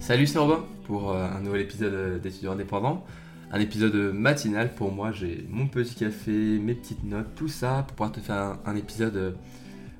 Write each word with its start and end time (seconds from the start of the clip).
Salut, 0.00 0.26
c'est 0.26 0.38
Robin 0.38 0.64
pour 0.86 1.10
euh, 1.10 1.28
un 1.28 1.40
nouvel 1.40 1.60
épisode 1.60 2.22
d'étudiants 2.22 2.52
indépendants. 2.52 3.04
Un 3.52 3.60
épisode 3.60 3.94
matinal 4.14 4.74
pour 4.74 4.90
moi. 4.92 5.12
J'ai 5.12 5.46
mon 5.50 5.68
petit 5.68 5.94
café, 5.94 6.58
mes 6.58 6.74
petites 6.74 7.04
notes, 7.04 7.34
tout 7.36 7.48
ça 7.48 7.84
pour 7.86 7.96
pouvoir 7.96 8.12
te 8.12 8.18
faire 8.18 8.56
un, 8.64 8.76
épisode, 8.76 9.16
euh, 9.16 9.32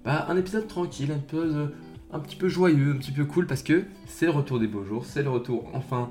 bah, 0.03 0.25
un 0.31 0.39
épisode 0.39 0.67
tranquille, 0.67 1.13
un 1.13 1.19
peu, 1.19 1.55
euh, 1.55 1.67
un 2.13 2.19
petit 2.19 2.37
peu 2.37 2.49
joyeux, 2.49 2.93
un 2.93 2.97
petit 2.97 3.13
peu 3.13 3.27
cool 3.27 3.47
parce 3.47 3.63
que 3.63 3.85
c'est 4.07 4.25
le 4.25 4.33
retour 4.33 4.59
des 4.59 4.67
beaux 4.67 4.85
jours, 4.85 5.05
c'est 5.05 5.23
le 5.23 5.31
retour 5.31 5.69
enfin 5.75 6.09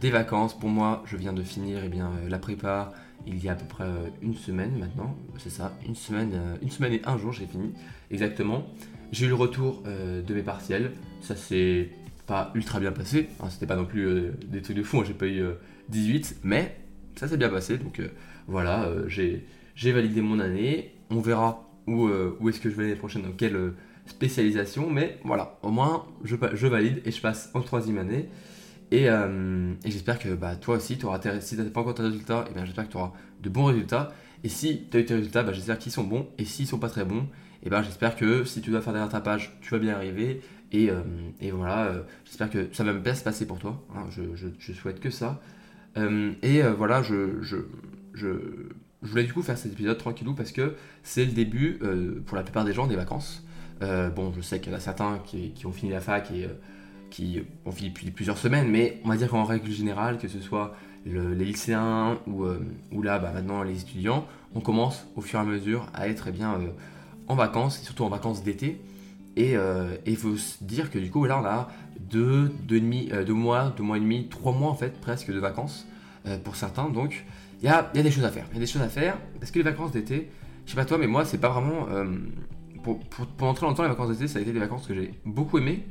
des 0.00 0.10
vacances. 0.10 0.56
Pour 0.56 0.68
moi, 0.68 1.02
je 1.04 1.16
viens 1.16 1.32
de 1.32 1.42
finir 1.42 1.80
eh 1.84 1.88
bien, 1.88 2.12
la 2.28 2.38
prépa 2.38 2.92
il 3.26 3.42
y 3.42 3.48
a 3.48 3.52
à 3.52 3.56
peu 3.56 3.66
près 3.66 3.90
une 4.22 4.36
semaine 4.36 4.78
maintenant. 4.78 5.16
C'est 5.38 5.50
ça, 5.50 5.76
une 5.84 5.96
semaine, 5.96 6.56
une 6.62 6.70
semaine 6.70 6.92
et 6.92 7.02
un 7.04 7.18
jour, 7.18 7.32
j'ai 7.32 7.46
fini 7.46 7.72
exactement. 8.12 8.62
J'ai 9.10 9.26
eu 9.26 9.28
le 9.28 9.34
retour 9.34 9.82
de 9.82 10.34
mes 10.34 10.42
partiels. 10.42 10.92
Ça 11.20 11.34
c'est 11.34 11.90
pas 12.26 12.50
ultra 12.54 12.80
bien 12.80 12.92
passé. 12.92 13.28
C'était 13.50 13.66
pas 13.66 13.76
non 13.76 13.84
plus 13.84 14.06
euh, 14.06 14.32
des 14.46 14.62
trucs 14.62 14.76
de 14.76 14.82
fou, 14.82 15.00
hein, 15.00 15.04
j'ai 15.06 15.14
pas 15.14 15.26
eu 15.26 15.42
18, 15.88 16.32
euh, 16.34 16.40
mais 16.44 16.76
ça 17.16 17.28
s'est 17.28 17.36
bien 17.36 17.48
passé. 17.48 17.78
Donc 17.78 18.00
euh, 18.00 18.08
voilà, 18.46 18.88
j'ai 19.08 19.44
validé 19.92 20.20
mon 20.20 20.38
année. 20.38 20.94
On 21.10 21.20
verra 21.20 21.68
où, 21.86 22.08
est-ce 22.48 22.60
que 22.60 22.70
je 22.70 22.74
vais 22.76 22.84
l'année 22.84 22.96
prochaine, 22.96 23.22
dans 23.22 23.32
quelle 23.32 23.72
spécialisation. 24.06 24.90
Mais 24.90 25.18
voilà, 25.24 25.58
au 25.62 25.70
moins 25.70 26.06
je, 26.24 26.36
valide 26.66 27.02
et 27.04 27.10
je 27.10 27.20
passe 27.20 27.50
en 27.54 27.60
troisième 27.60 27.98
année. 27.98 28.28
Et, 28.90 29.08
j'espère 29.84 30.18
que 30.18 30.34
bah, 30.34 30.56
toi 30.56 30.76
aussi, 30.76 30.98
auras 31.02 31.20
si 31.40 31.56
tu 31.56 31.62
pas 31.64 31.80
encore 31.80 31.94
tes 31.94 32.02
résultats, 32.02 32.44
et 32.46 32.50
eh 32.50 32.54
bien 32.54 32.64
j'espère 32.64 32.86
que 32.86 32.92
tu 32.92 32.96
auras 32.96 33.12
de 33.42 33.48
bons 33.48 33.64
résultats. 33.64 34.12
Et 34.44 34.48
si 34.48 34.86
tu 34.90 34.96
as 34.96 35.00
eu 35.00 35.04
tes 35.04 35.14
résultats, 35.14 35.42
bah, 35.42 35.52
j'espère 35.52 35.78
qu'ils 35.78 35.92
sont 35.92 36.04
bons. 36.04 36.28
Et 36.38 36.44
s'ils 36.44 36.66
sont 36.66 36.78
pas 36.78 36.88
très 36.88 37.04
bons, 37.04 37.26
et 37.62 37.66
eh 37.66 37.70
ben 37.70 37.80
j'espère 37.82 38.16
que 38.16 38.42
si 38.42 38.60
tu 38.60 38.70
dois 38.70 38.80
faire 38.80 38.92
des 38.92 38.98
rattrapages, 38.98 39.56
tu 39.60 39.70
vas 39.70 39.78
bien 39.78 39.94
arriver. 39.94 40.40
Et, 40.72 40.90
euh, 40.90 41.02
voilà, 41.52 41.84
euh, 41.84 42.02
j'espère 42.24 42.50
que 42.50 42.68
ça 42.72 42.82
va 42.82 42.94
bien 42.94 43.14
se 43.14 43.22
passer 43.22 43.46
pour 43.46 43.58
toi. 43.58 43.82
Hein. 43.94 44.06
je, 44.10 44.72
souhaite 44.72 45.00
que 45.00 45.10
ça. 45.10 45.40
Euh, 45.98 46.32
et 46.42 46.62
voilà, 46.62 47.02
je, 47.02 47.64
voulais 49.02 49.24
du 49.24 49.32
coup 49.32 49.42
faire 49.42 49.58
cet 49.58 49.72
épisode 49.72 49.98
tranquillou 49.98 50.34
parce 50.34 50.52
que 50.52 50.74
c'est 51.02 51.24
le 51.24 51.32
début, 51.32 51.78
pour 52.26 52.36
la 52.36 52.42
plupart 52.42 52.64
des 52.64 52.72
gens, 52.72 52.86
des 52.86 52.96
vacances. 52.96 53.44
bon, 53.80 54.32
je 54.34 54.40
sais 54.40 54.60
qu'il 54.60 54.72
y 54.72 54.74
en 54.74 54.78
a 54.78 54.80
certains 54.80 55.18
qui, 55.24 55.52
ont 55.66 55.72
fini 55.72 55.92
la 55.92 56.00
fac 56.00 56.30
et 56.30 56.48
qui 57.10 57.42
ont 57.66 57.72
fini 57.72 57.90
depuis 57.90 58.10
plusieurs 58.10 58.38
semaines, 58.38 58.70
mais 58.70 59.00
on 59.04 59.10
va 59.10 59.16
dire 59.16 59.28
qu'en 59.28 59.44
règle 59.44 59.70
générale, 59.70 60.16
que 60.16 60.28
ce 60.28 60.40
soit 60.40 60.74
les 61.04 61.44
lycéens 61.44 62.18
ou, 62.26 62.46
ou 62.92 63.02
là, 63.02 63.18
bah, 63.18 63.32
maintenant 63.34 63.62
les 63.62 63.82
étudiants, 63.82 64.26
on 64.54 64.60
commence 64.60 65.06
au 65.16 65.20
fur 65.20 65.38
et 65.38 65.42
à 65.42 65.44
mesure 65.44 65.86
à 65.92 66.08
être 66.08 66.28
eh 66.28 66.32
bien, 66.32 66.58
en 67.28 67.34
vacances, 67.34 67.82
et 67.82 67.84
surtout 67.84 68.04
en 68.04 68.08
vacances 68.08 68.42
d'été. 68.42 68.80
Et 69.36 69.56
euh, 69.56 69.96
il 70.06 70.16
faut 70.16 70.36
se 70.36 70.62
dire 70.62 70.90
que 70.90 70.98
du 70.98 71.10
coup, 71.10 71.24
là, 71.24 71.40
on 71.40 71.44
a 71.44 71.68
deux, 72.00 72.52
demi, 72.66 73.08
euh, 73.12 73.24
deux 73.24 73.34
mois, 73.34 73.72
deux 73.76 73.82
mois 73.82 73.96
et 73.96 74.00
demi, 74.00 74.28
trois 74.28 74.52
mois 74.52 74.70
en 74.70 74.74
fait, 74.74 75.00
presque 75.00 75.32
de 75.32 75.38
vacances 75.38 75.86
euh, 76.26 76.38
pour 76.38 76.56
certains. 76.56 76.90
Donc, 76.90 77.24
il 77.62 77.66
y 77.66 77.68
a, 77.68 77.90
y 77.94 77.98
a, 77.98 78.02
des 78.02 78.10
choses 78.10 78.24
à 78.24 78.30
faire. 78.30 78.46
Il 78.50 78.54
y 78.54 78.56
a 78.58 78.60
des 78.60 78.66
choses 78.66 78.82
à 78.82 78.88
faire 78.88 79.16
parce 79.40 79.50
que 79.50 79.58
les 79.58 79.64
vacances 79.64 79.92
d'été, 79.92 80.30
je 80.66 80.70
sais 80.70 80.76
pas 80.76 80.84
toi, 80.84 80.98
mais 80.98 81.06
moi, 81.06 81.24
c'est 81.24 81.38
pas 81.38 81.48
vraiment. 81.48 81.86
Pour, 82.82 82.98
pour, 82.98 83.26
pendant 83.26 83.54
très 83.54 83.66
longtemps, 83.66 83.84
les 83.84 83.88
vacances 83.88 84.10
d'été, 84.10 84.26
ça 84.26 84.40
a 84.40 84.42
été 84.42 84.52
des 84.52 84.58
vacances 84.58 84.86
que 84.86 84.94
j'ai 84.94 85.14
beaucoup 85.24 85.58
aimé. 85.58 85.86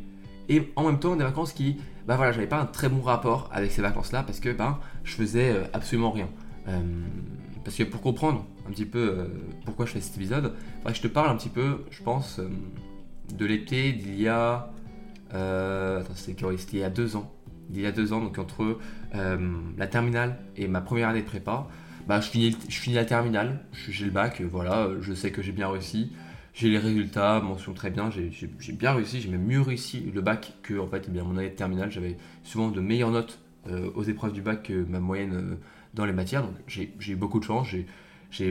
Et 0.49 0.71
en 0.75 0.85
même 0.85 0.99
temps, 0.99 1.15
des 1.15 1.23
vacances 1.23 1.53
qui, 1.53 1.77
bah 2.05 2.17
voilà, 2.17 2.33
j'avais 2.33 2.47
pas 2.47 2.59
un 2.59 2.65
très 2.65 2.89
bon 2.89 3.01
rapport 3.01 3.49
avec 3.53 3.71
ces 3.71 3.81
vacances-là 3.81 4.23
parce 4.23 4.41
que 4.41 4.49
ben, 4.49 4.79
je 5.03 5.13
faisais 5.13 5.61
absolument 5.73 6.11
rien. 6.11 6.27
parce 7.63 7.77
que 7.77 7.83
pour 7.83 8.01
comprendre 8.01 8.45
un 8.67 8.71
petit 8.71 8.85
peu 8.85 9.29
pourquoi 9.65 9.85
je 9.85 9.93
fais 9.93 10.01
cet 10.01 10.17
épisode, 10.17 10.53
je 10.93 11.01
te 11.01 11.07
parle 11.07 11.29
un 11.29 11.37
petit 11.37 11.49
peu, 11.49 11.85
je 11.89 12.03
pense, 12.03 12.41
de 13.35 13.45
l'été 13.45 13.93
d'il 13.93 14.19
y 14.19 14.27
a. 14.27 14.71
Euh, 15.33 16.03
il 16.27 16.79
y 16.79 16.83
a 16.83 16.89
deux 16.89 17.15
ans. 17.15 17.31
Il 17.73 17.79
y 17.79 17.85
a 17.85 17.91
deux 17.91 18.11
ans, 18.11 18.19
donc 18.19 18.37
entre 18.37 18.79
euh, 19.15 19.37
la 19.77 19.87
terminale 19.87 20.37
et 20.57 20.67
ma 20.67 20.81
première 20.81 21.07
année 21.07 21.21
de 21.21 21.25
prépa, 21.25 21.67
bah, 22.07 22.19
je, 22.19 22.29
finis, 22.29 22.57
je 22.67 22.75
finis 22.75 22.95
la 22.95 23.05
terminale, 23.05 23.61
j'ai 23.71 24.05
le 24.05 24.11
bac, 24.11 24.41
voilà, 24.41 24.89
je 24.99 25.13
sais 25.13 25.31
que 25.31 25.41
j'ai 25.41 25.53
bien 25.53 25.69
réussi. 25.69 26.11
J'ai 26.53 26.69
les 26.69 26.79
résultats, 26.79 27.39
mention 27.39 27.73
très 27.73 27.91
bien, 27.91 28.09
j'ai 28.11 28.73
bien 28.73 28.91
réussi, 28.91 29.21
j'ai 29.21 29.29
même 29.29 29.45
mieux 29.45 29.61
réussi 29.61 30.11
le 30.13 30.19
bac 30.19 30.53
que 30.63 30.77
en 30.77 30.87
fait, 30.87 31.05
eh 31.07 31.11
bien, 31.11 31.23
mon 31.23 31.37
année 31.37 31.49
de 31.49 31.55
terminale. 31.55 31.89
J'avais 31.91 32.17
souvent 32.43 32.71
de 32.71 32.81
meilleures 32.81 33.11
notes 33.11 33.39
euh, 33.67 33.89
aux 33.95 34.03
épreuves 34.03 34.33
du 34.33 34.41
bac 34.41 34.63
que 34.63 34.83
ma 34.83 34.99
moyenne 34.99 35.57
dans 35.93 36.05
les 36.05 36.13
matières, 36.13 36.43
donc 36.43 36.55
j'ai 36.67 36.93
eu 37.07 37.15
beaucoup 37.15 37.39
de 37.39 37.45
chance, 37.45 37.69
j'ai 37.69 37.85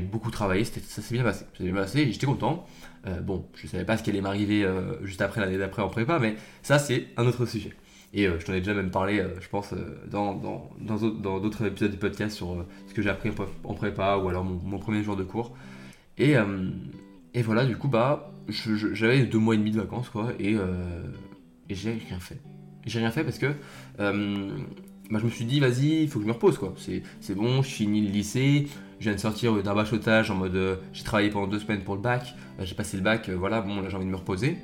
beaucoup 0.00 0.30
travaillé, 0.30 0.64
ça 0.64 1.02
s'est 1.02 1.14
bien 1.14 1.24
passé. 1.24 1.44
Bien 1.58 1.72
passé, 1.72 2.10
j'étais 2.12 2.26
content. 2.26 2.66
Euh, 3.06 3.20
bon, 3.20 3.46
je 3.54 3.66
savais 3.66 3.84
pas 3.84 3.96
ce 3.96 4.02
qui 4.02 4.10
allait 4.10 4.20
m'arriver 4.20 4.64
euh, 4.64 5.04
juste 5.04 5.22
après 5.22 5.40
l'année 5.40 5.58
d'après 5.58 5.82
en 5.82 5.88
prépa, 5.88 6.18
mais 6.18 6.36
ça, 6.62 6.78
c'est 6.78 7.08
un 7.16 7.26
autre 7.26 7.46
sujet. 7.46 7.72
Et 8.12 8.26
euh, 8.26 8.38
je 8.38 8.44
t'en 8.44 8.52
ai 8.52 8.58
déjà 8.58 8.74
même 8.74 8.90
parlé, 8.90 9.24
je 9.40 9.48
pense, 9.48 9.72
dans, 10.10 10.34
dans, 10.34 11.38
d'autres 11.38 11.66
épisodes 11.66 11.90
du 11.90 11.96
podcast 11.96 12.36
sur 12.36 12.66
ce 12.88 12.94
que 12.94 13.02
j'ai 13.02 13.10
appris 13.10 13.30
en 13.64 13.74
prépa 13.74 14.16
ou 14.16 14.28
alors 14.28 14.44
mon, 14.44 14.78
premier 14.78 15.02
jour 15.02 15.16
de 15.16 15.24
cours. 15.24 15.56
Et, 16.18 16.34
et 17.34 17.42
voilà, 17.42 17.64
du 17.64 17.76
coup, 17.76 17.88
bah, 17.88 18.32
j'avais 18.48 19.24
deux 19.24 19.38
mois 19.38 19.54
et 19.54 19.58
demi 19.58 19.70
de 19.70 19.80
vacances, 19.80 20.10
quoi, 20.10 20.32
et, 20.38 20.56
et 21.68 21.74
j'ai 21.74 21.92
rien 21.92 22.20
fait. 22.20 22.38
J'ai 22.84 22.98
rien 22.98 23.10
fait 23.10 23.24
parce 23.24 23.38
que 23.38 23.52
bah, 25.10 25.18
je 25.20 25.24
me 25.24 25.30
suis 25.30 25.44
dit, 25.44 25.60
vas-y, 25.60 26.02
il 26.02 26.08
faut 26.08 26.18
que 26.18 26.24
je 26.24 26.28
me 26.28 26.34
repose, 26.34 26.58
quoi. 26.58 26.74
C'est 27.20 27.34
bon, 27.34 27.62
je 27.62 27.68
finis 27.68 28.00
le 28.00 28.10
lycée, 28.10 28.66
je 29.00 29.04
viens 29.04 29.14
de 29.14 29.20
sortir 29.20 29.62
d'un 29.62 29.74
bachotage 29.74 30.30
en 30.30 30.36
mode 30.36 30.54
euh, 30.54 30.76
j'ai 30.92 31.04
travaillé 31.04 31.30
pendant 31.30 31.46
deux 31.46 31.58
semaines 31.58 31.82
pour 31.82 31.94
le 31.96 32.02
bac, 32.02 32.34
euh, 32.58 32.64
j'ai 32.64 32.74
passé 32.74 32.98
le 32.98 33.02
bac, 33.02 33.28
euh, 33.28 33.34
voilà, 33.34 33.62
bon 33.62 33.80
là 33.80 33.88
j'ai 33.88 33.96
envie 33.96 34.04
de 34.04 34.10
me 34.10 34.16
reposer. 34.16 34.58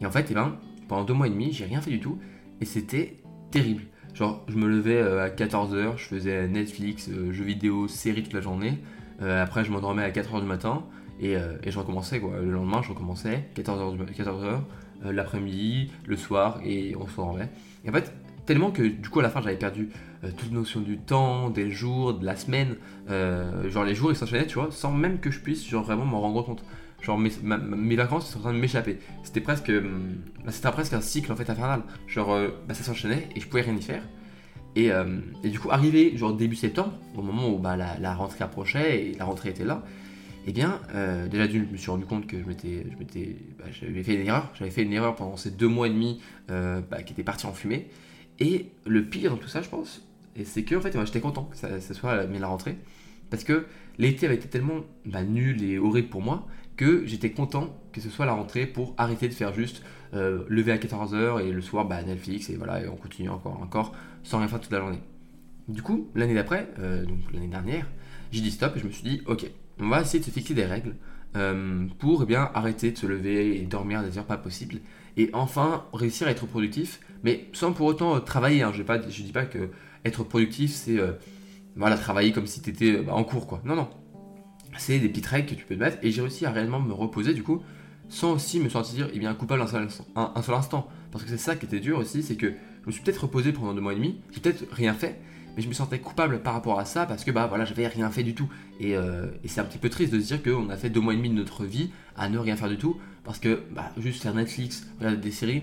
Et 0.00 0.06
en 0.06 0.10
fait, 0.10 0.28
eh 0.30 0.34
ben, 0.34 0.56
pendant 0.88 1.04
deux 1.04 1.12
mois 1.12 1.26
et 1.26 1.30
demi, 1.30 1.52
j'ai 1.52 1.64
rien 1.64 1.80
fait 1.80 1.90
du 1.90 2.00
tout 2.00 2.18
et 2.60 2.64
c'était 2.64 3.16
terrible. 3.50 3.82
Genre, 4.14 4.44
je 4.48 4.56
me 4.56 4.68
levais 4.68 5.00
à 5.00 5.28
14h, 5.28 5.96
je 5.96 6.04
faisais 6.04 6.48
Netflix, 6.48 7.10
jeux 7.10 7.44
vidéo, 7.44 7.86
séries 7.88 8.22
toute 8.22 8.32
la 8.32 8.40
journée. 8.40 8.78
après, 9.20 9.64
je 9.64 9.70
m'endormais 9.70 10.02
à 10.02 10.10
4h 10.10 10.40
du 10.40 10.46
matin 10.46 10.84
et, 11.20 11.36
je 11.64 11.78
recommençais 11.78 12.18
quoi. 12.18 12.40
Le 12.40 12.50
lendemain, 12.50 12.82
je 12.82 12.88
recommençais 12.88 13.48
14h, 13.54 13.96
14h 14.12 14.62
l'après-midi, 15.04 15.92
le 16.06 16.16
soir 16.16 16.60
et 16.64 16.96
on 16.96 17.06
se 17.06 17.20
rendait. 17.20 17.48
Et 17.84 17.90
en 17.90 17.92
fait, 17.92 18.12
Tellement 18.46 18.70
que 18.70 18.82
du 18.82 19.08
coup 19.08 19.20
à 19.20 19.22
la 19.22 19.30
fin 19.30 19.40
j'avais 19.42 19.56
perdu 19.56 19.90
euh, 20.24 20.30
toute 20.36 20.52
notion 20.52 20.80
du 20.80 20.98
temps, 20.98 21.48
des 21.48 21.70
jours, 21.70 22.14
de 22.14 22.26
la 22.26 22.36
semaine, 22.36 22.76
euh, 23.08 23.70
genre 23.70 23.84
les 23.84 23.94
jours 23.94 24.12
ils 24.12 24.16
s'enchaînaient 24.16 24.46
tu 24.46 24.56
vois, 24.58 24.68
sans 24.70 24.92
même 24.92 25.18
que 25.18 25.30
je 25.30 25.40
puisse 25.40 25.72
vraiment 25.72 26.04
m'en 26.04 26.20
rendre 26.20 26.42
compte. 26.42 26.62
Genre 27.00 27.18
mes, 27.18 27.30
mes 27.42 27.96
vacances 27.96 28.30
sont 28.30 28.38
en 28.40 28.42
train 28.42 28.52
de 28.52 28.58
m'échapper. 28.58 28.98
C'était 29.22 29.40
presque, 29.40 29.70
hum, 29.70 30.16
bah, 30.44 30.52
c'était 30.52 30.70
presque 30.70 30.92
un 30.92 31.00
cycle 31.00 31.32
en 31.32 31.36
fait 31.36 31.48
infernal. 31.48 31.82
Genre 32.06 32.32
euh, 32.32 32.48
bah, 32.68 32.74
ça 32.74 32.84
s'enchaînait 32.84 33.28
et 33.34 33.40
je 33.40 33.48
pouvais 33.48 33.62
rien 33.62 33.74
y 33.74 33.82
faire. 33.82 34.02
Et, 34.76 34.90
et, 35.42 35.48
du 35.48 35.58
coup 35.58 35.72
arrivé 35.72 36.16
genre 36.16 36.32
début 36.32 36.54
septembre, 36.54 36.92
au 37.16 37.22
moment 37.22 37.48
où 37.48 37.58
bah, 37.58 37.76
la, 37.76 38.14
rentrée 38.14 38.44
approchait 38.44 39.04
et 39.04 39.14
la 39.14 39.24
rentrée 39.24 39.48
était 39.48 39.64
là, 39.64 39.82
eh 40.46 40.52
bien 40.52 40.78
déjà 41.28 41.48
d'une 41.48 41.66
je 41.66 41.72
me 41.72 41.76
suis 41.76 41.90
rendu 41.90 42.04
compte 42.04 42.28
que 42.28 42.38
je 42.38 42.44
m'étais, 42.44 42.86
je 42.92 42.96
m'étais, 42.96 43.36
j'avais 43.72 44.04
fait 44.04 44.14
une 44.14 44.28
erreur. 44.28 44.52
J'avais 44.56 44.70
fait 44.70 44.82
une 44.82 44.92
erreur 44.92 45.16
pendant 45.16 45.36
ces 45.36 45.50
deux 45.50 45.66
mois 45.66 45.88
et 45.88 45.90
demi 45.90 46.20
qui 46.46 47.12
était 47.12 47.24
parti 47.24 47.46
en 47.46 47.52
fumée. 47.52 47.88
Et 48.40 48.66
le 48.86 49.04
pire 49.04 49.30
dans 49.30 49.36
tout 49.36 49.48
ça, 49.48 49.62
je 49.62 49.68
pense, 49.68 50.02
c'est 50.44 50.64
que 50.64 50.74
en 50.74 50.80
fait, 50.80 50.96
j'étais 51.04 51.20
content 51.20 51.44
que 51.44 51.56
ça, 51.56 51.80
soit 51.80 52.26
la, 52.26 52.46
rentrée, 52.46 52.76
parce 53.28 53.44
que 53.44 53.66
l'été 53.98 54.26
avait 54.26 54.36
été 54.36 54.48
tellement 54.48 54.80
bah, 55.04 55.22
nul 55.22 55.62
et 55.62 55.78
horrible 55.78 56.08
pour 56.08 56.22
moi 56.22 56.46
que 56.76 57.04
j'étais 57.04 57.30
content 57.30 57.76
que 57.92 58.00
ce 58.00 58.08
soit 58.08 58.24
la 58.24 58.32
rentrée 58.32 58.64
pour 58.66 58.94
arrêter 58.96 59.28
de 59.28 59.34
faire 59.34 59.52
juste 59.52 59.82
euh, 60.14 60.44
lever 60.48 60.72
à 60.72 60.78
14h 60.78 61.44
et 61.44 61.52
le 61.52 61.60
soir 61.60 61.84
bah, 61.84 62.02
Netflix 62.02 62.48
et 62.48 62.56
voilà 62.56 62.82
et 62.82 62.88
on 62.88 62.96
continue 62.96 63.28
encore 63.28 63.60
encore 63.60 63.94
sans 64.22 64.38
rien 64.38 64.48
faire 64.48 64.60
toute 64.60 64.72
la 64.72 64.78
journée. 64.78 65.00
Du 65.68 65.82
coup 65.82 66.08
l'année 66.14 66.34
d'après, 66.34 66.68
euh, 66.78 67.04
donc 67.04 67.18
l'année 67.34 67.48
dernière, 67.48 67.86
j'ai 68.32 68.40
dit 68.40 68.50
stop 68.50 68.76
et 68.76 68.80
je 68.80 68.86
me 68.86 68.90
suis 68.90 69.02
dit 69.02 69.22
ok 69.26 69.50
on 69.78 69.88
va 69.88 70.00
essayer 70.00 70.20
de 70.20 70.24
se 70.24 70.30
fixer 70.30 70.54
des 70.54 70.64
règles 70.64 70.94
euh, 71.36 71.86
pour 71.98 72.22
eh 72.22 72.26
bien 72.26 72.50
arrêter 72.54 72.92
de 72.92 72.96
se 72.96 73.06
lever 73.06 73.60
et 73.60 73.66
dormir 73.66 74.02
des 74.02 74.16
heures 74.16 74.24
pas 74.24 74.38
possibles 74.38 74.80
et 75.16 75.30
enfin 75.32 75.84
réussir 75.92 76.26
à 76.26 76.30
être 76.30 76.46
productif 76.46 77.00
mais 77.22 77.48
sans 77.52 77.72
pour 77.72 77.86
autant 77.86 78.16
euh, 78.16 78.20
travailler. 78.20 78.62
Hein. 78.62 78.72
Je 78.72 78.82
ne 78.82 79.26
dis 79.26 79.32
pas 79.32 79.44
que 79.44 79.70
être 80.04 80.24
productif, 80.24 80.72
c'est 80.72 80.98
euh, 80.98 81.12
voilà, 81.76 81.96
travailler 81.96 82.32
comme 82.32 82.46
si 82.46 82.62
tu 82.62 82.70
étais 82.70 82.98
bah, 82.98 83.14
en 83.14 83.24
cours. 83.24 83.46
quoi. 83.46 83.60
Non, 83.64 83.76
non. 83.76 83.88
C'est 84.78 84.98
des 84.98 85.08
petites 85.08 85.26
règles 85.26 85.48
que 85.48 85.54
tu 85.54 85.64
peux 85.64 85.74
te 85.74 85.80
mettre. 85.80 85.98
Et 86.02 86.10
j'ai 86.10 86.22
réussi 86.22 86.46
à 86.46 86.50
réellement 86.50 86.80
me 86.80 86.92
reposer, 86.92 87.34
du 87.34 87.42
coup, 87.42 87.62
sans 88.08 88.32
aussi 88.32 88.60
me 88.60 88.68
sentir 88.68 89.08
eh 89.12 89.20
coupable 89.34 89.62
un 89.62 89.66
seul, 89.66 89.88
un, 90.14 90.42
seul 90.42 90.54
instant. 90.54 90.88
Parce 91.12 91.24
que 91.24 91.30
c'est 91.30 91.38
ça 91.38 91.56
qui 91.56 91.66
était 91.66 91.80
dur 91.80 91.98
aussi, 91.98 92.22
c'est 92.22 92.36
que 92.36 92.46
je 92.82 92.86
me 92.86 92.92
suis 92.92 93.02
peut-être 93.02 93.22
reposé 93.22 93.52
pendant 93.52 93.74
deux 93.74 93.80
mois 93.80 93.92
et 93.92 93.96
demi, 93.96 94.20
j'ai 94.30 94.40
peut-être 94.40 94.64
rien 94.72 94.94
fait, 94.94 95.20
mais 95.56 95.62
je 95.62 95.68
me 95.68 95.72
sentais 95.72 95.98
coupable 95.98 96.40
par 96.40 96.54
rapport 96.54 96.78
à 96.78 96.84
ça 96.84 97.06
parce 97.06 97.24
que 97.24 97.30
bah 97.30 97.46
voilà 97.46 97.64
j'avais 97.64 97.86
rien 97.86 98.10
fait 98.10 98.22
du 98.22 98.34
tout 98.34 98.48
et, 98.78 98.96
euh, 98.96 99.26
et 99.44 99.48
c'est 99.48 99.60
un 99.60 99.64
petit 99.64 99.78
peu 99.78 99.88
triste 99.88 100.12
de 100.12 100.20
se 100.20 100.26
dire 100.26 100.42
qu'on 100.42 100.70
a 100.70 100.76
fait 100.76 100.90
deux 100.90 101.00
mois 101.00 101.14
et 101.14 101.16
demi 101.16 101.30
de 101.30 101.34
notre 101.34 101.64
vie 101.64 101.90
à 102.16 102.28
ne 102.28 102.38
rien 102.38 102.56
faire 102.56 102.68
du 102.68 102.78
tout 102.78 102.98
parce 103.24 103.38
que 103.38 103.62
bah, 103.72 103.90
juste 103.98 104.22
faire 104.22 104.34
Netflix 104.34 104.86
regarder 104.98 105.18
des 105.18 105.30
séries 105.30 105.62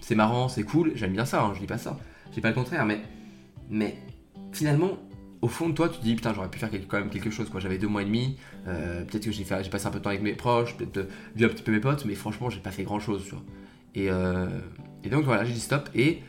c'est 0.00 0.14
marrant, 0.14 0.48
c'est 0.48 0.62
cool, 0.62 0.92
j'aime 0.94 1.12
bien 1.12 1.24
ça, 1.24 1.42
hein, 1.42 1.52
je 1.54 1.60
dis 1.60 1.66
pas 1.66 1.78
ça, 1.78 1.98
je 2.28 2.34
dis 2.34 2.40
pas 2.40 2.48
le 2.48 2.54
contraire, 2.54 2.84
mais, 2.84 3.00
mais 3.68 3.96
finalement, 4.52 4.98
au 5.42 5.48
fond 5.48 5.68
de 5.68 5.74
toi, 5.74 5.88
tu 5.88 5.98
te 5.98 6.04
dis 6.04 6.14
putain, 6.14 6.32
j'aurais 6.34 6.48
pu 6.48 6.58
faire 6.58 6.70
quand 6.88 6.98
même 6.98 7.10
quelque 7.10 7.30
chose, 7.30 7.48
quoi. 7.48 7.60
J'avais 7.60 7.78
deux 7.78 7.88
mois 7.88 8.02
et 8.02 8.06
demi, 8.06 8.36
euh, 8.66 9.04
peut-être 9.04 9.24
que 9.24 9.32
j'ai 9.32 9.44
j'ai 9.44 9.70
passé 9.70 9.86
un 9.86 9.90
peu 9.90 9.98
de 9.98 10.04
temps 10.04 10.10
avec 10.10 10.22
mes 10.22 10.34
proches, 10.34 10.76
peut-être 10.76 10.96
euh, 10.96 11.08
vu 11.36 11.44
un 11.44 11.48
petit 11.48 11.62
peu 11.62 11.72
mes 11.72 11.80
potes, 11.80 12.04
mais 12.04 12.14
franchement, 12.14 12.50
j'ai 12.50 12.60
pas 12.60 12.70
fait 12.70 12.84
grand 12.84 13.00
chose, 13.00 13.24
tu 13.24 13.30
vois. 13.30 13.44
Et, 13.94 14.10
euh, 14.10 14.46
et 15.04 15.08
donc 15.08 15.24
voilà, 15.24 15.44
j'ai 15.44 15.52
dit 15.52 15.60
stop, 15.60 15.88
et 15.94 16.22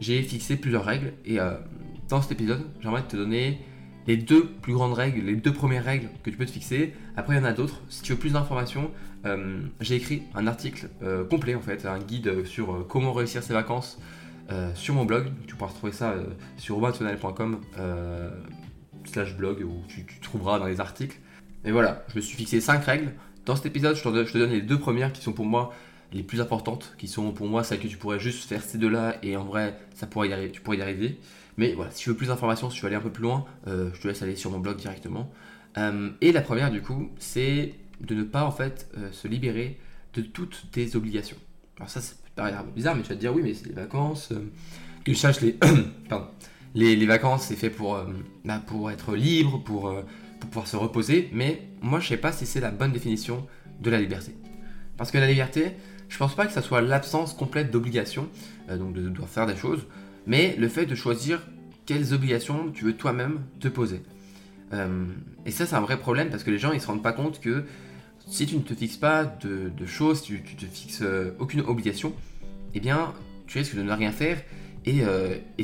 j'ai 0.00 0.22
fixé 0.22 0.56
plusieurs 0.56 0.84
règles 0.84 1.14
et 1.24 1.40
euh, 1.40 1.54
dans 2.08 2.22
cet 2.22 2.32
épisode, 2.32 2.66
j'aimerais 2.80 3.02
te 3.02 3.16
donner 3.16 3.60
les 4.06 4.16
deux 4.16 4.46
plus 4.46 4.72
grandes 4.72 4.94
règles, 4.94 5.26
les 5.26 5.34
deux 5.34 5.52
premières 5.52 5.84
règles 5.84 6.08
que 6.22 6.30
tu 6.30 6.36
peux 6.36 6.46
te 6.46 6.50
fixer. 6.50 6.94
Après, 7.16 7.34
il 7.34 7.38
y 7.38 7.40
en 7.40 7.44
a 7.44 7.52
d'autres. 7.52 7.82
Si 7.88 8.02
tu 8.02 8.12
veux 8.12 8.18
plus 8.18 8.32
d'informations, 8.32 8.90
euh, 9.24 9.60
j'ai 9.80 9.96
écrit 9.96 10.22
un 10.34 10.46
article 10.46 10.88
euh, 11.02 11.24
complet 11.24 11.54
en 11.54 11.60
fait, 11.60 11.86
un 11.86 11.98
guide 11.98 12.44
sur 12.44 12.86
comment 12.88 13.12
réussir 13.12 13.42
ses 13.42 13.52
vacances 13.52 13.98
sur 14.76 14.94
mon 14.94 15.04
blog. 15.04 15.26
Tu 15.48 15.56
pourras 15.56 15.72
retrouver 15.72 15.90
ça 15.90 16.14
sur 16.56 16.76
romantonal.com 16.76 17.60
slash 19.06 19.36
blog 19.36 19.62
où 19.62 19.82
tu, 19.88 20.04
trouveras 20.20 20.58
dans 20.58 20.66
les 20.66 20.80
articles. 20.80 21.18
Et 21.64 21.72
voilà, 21.72 22.04
je 22.08 22.16
me 22.16 22.20
suis 22.20 22.36
fixé 22.36 22.60
5 22.60 22.84
règles. 22.84 23.12
Dans 23.44 23.56
cet 23.56 23.66
épisode, 23.66 23.96
je 23.96 24.02
te 24.02 24.38
donne 24.38 24.50
les 24.50 24.62
deux 24.62 24.78
premières 24.78 25.12
qui 25.12 25.22
sont 25.22 25.32
pour 25.32 25.46
moi 25.46 25.72
les 26.12 26.22
plus 26.22 26.40
importantes, 26.40 26.94
qui 26.98 27.08
sont 27.08 27.32
pour 27.32 27.46
moi 27.46 27.64
celles 27.64 27.80
que 27.80 27.88
tu 27.88 27.96
pourrais 27.96 28.20
juste 28.20 28.48
faire 28.48 28.62
ces 28.62 28.78
deux-là, 28.78 29.16
et 29.22 29.36
en 29.36 29.44
vrai, 29.44 29.78
ça 29.94 30.06
pourrait 30.06 30.28
y 30.28 30.32
arriver, 30.32 30.50
tu 30.50 30.60
pourrais 30.60 30.78
y 30.78 30.82
arriver. 30.82 31.18
Mais 31.56 31.72
voilà, 31.72 31.90
si 31.90 32.02
tu 32.02 32.10
veux 32.10 32.16
plus 32.16 32.28
d'informations, 32.28 32.70
si 32.70 32.76
tu 32.76 32.82
veux 32.82 32.88
aller 32.88 32.96
un 32.96 33.00
peu 33.00 33.10
plus 33.10 33.22
loin, 33.22 33.46
euh, 33.66 33.90
je 33.94 34.00
te 34.00 34.08
laisse 34.08 34.22
aller 34.22 34.36
sur 34.36 34.50
mon 34.50 34.58
blog 34.58 34.76
directement. 34.76 35.30
Euh, 35.78 36.10
et 36.20 36.32
la 36.32 36.42
première, 36.42 36.70
du 36.70 36.82
coup, 36.82 37.10
c'est 37.18 37.74
de 38.00 38.14
ne 38.14 38.24
pas 38.24 38.44
en 38.44 38.50
fait 38.50 38.88
euh, 38.98 39.10
se 39.10 39.26
libérer 39.26 39.78
de 40.14 40.22
toutes 40.22 40.66
tes 40.70 40.96
obligations. 40.96 41.38
Alors 41.78 41.88
ça, 41.88 42.00
c'est 42.00 42.16
bizarre, 42.74 42.94
mais 42.94 43.02
tu 43.02 43.08
vas 43.08 43.14
te 43.14 43.20
dire 43.20 43.34
oui, 43.34 43.42
mais 43.42 43.54
c'est 43.54 43.66
les 43.66 43.74
vacances. 43.74 44.32
que 45.04 45.12
je 45.12 45.18
sache 45.18 45.40
les, 45.40 45.52
pardon, 46.08 46.28
les, 46.74 47.06
vacances, 47.06 47.46
c'est 47.46 47.56
fait 47.56 47.70
pour, 47.70 47.98
bah, 48.44 48.62
pour 48.66 48.90
être 48.90 49.14
libre, 49.14 49.62
pour, 49.64 49.94
pour 50.40 50.50
pouvoir 50.50 50.66
se 50.66 50.76
reposer. 50.76 51.30
Mais 51.32 51.68
moi, 51.80 52.00
je 52.00 52.08
sais 52.08 52.16
pas 52.16 52.32
si 52.32 52.44
c'est 52.44 52.60
la 52.60 52.70
bonne 52.70 52.92
définition 52.92 53.46
de 53.80 53.90
la 53.90 53.98
liberté. 53.98 54.34
Parce 54.96 55.10
que 55.10 55.18
la 55.18 55.26
liberté, 55.26 55.76
je 56.08 56.18
pense 56.18 56.34
pas 56.34 56.46
que 56.46 56.52
ça 56.52 56.62
soit 56.62 56.80
l'absence 56.80 57.34
complète 57.34 57.70
d'obligations, 57.70 58.28
euh, 58.70 58.76
donc 58.76 58.92
de 58.92 59.08
devoir 59.08 59.28
faire 59.28 59.46
des 59.46 59.56
choses, 59.56 59.86
mais 60.26 60.56
le 60.56 60.68
fait 60.68 60.86
de 60.86 60.94
choisir 60.94 61.40
quelles 61.84 62.14
obligations 62.14 62.70
tu 62.72 62.84
veux 62.84 62.96
toi-même 62.96 63.40
te 63.60 63.68
poser. 63.68 64.02
Euh, 64.72 65.04
et 65.44 65.50
ça, 65.50 65.66
c'est 65.66 65.76
un 65.76 65.80
vrai 65.80 65.98
problème 65.98 66.30
parce 66.30 66.42
que 66.42 66.50
les 66.50 66.58
gens 66.58 66.72
ils 66.72 66.80
se 66.80 66.86
rendent 66.86 67.02
pas 67.02 67.12
compte 67.12 67.40
que 67.40 67.64
si 68.26 68.46
tu 68.46 68.56
ne 68.56 68.62
te 68.62 68.74
fixes 68.74 68.96
pas 68.96 69.24
de, 69.24 69.70
choses, 69.86 70.20
si 70.22 70.26
tu, 70.26 70.54
ne 70.54 70.60
te 70.60 70.66
fixes 70.66 71.02
euh, 71.02 71.30
aucune 71.38 71.60
obligation, 71.60 72.12
eh 72.74 72.80
bien, 72.80 73.14
tu 73.46 73.58
risques 73.58 73.76
de 73.76 73.82
ne 73.82 73.92
rien 73.92 74.10
faire. 74.10 74.42
Et, 74.84 75.02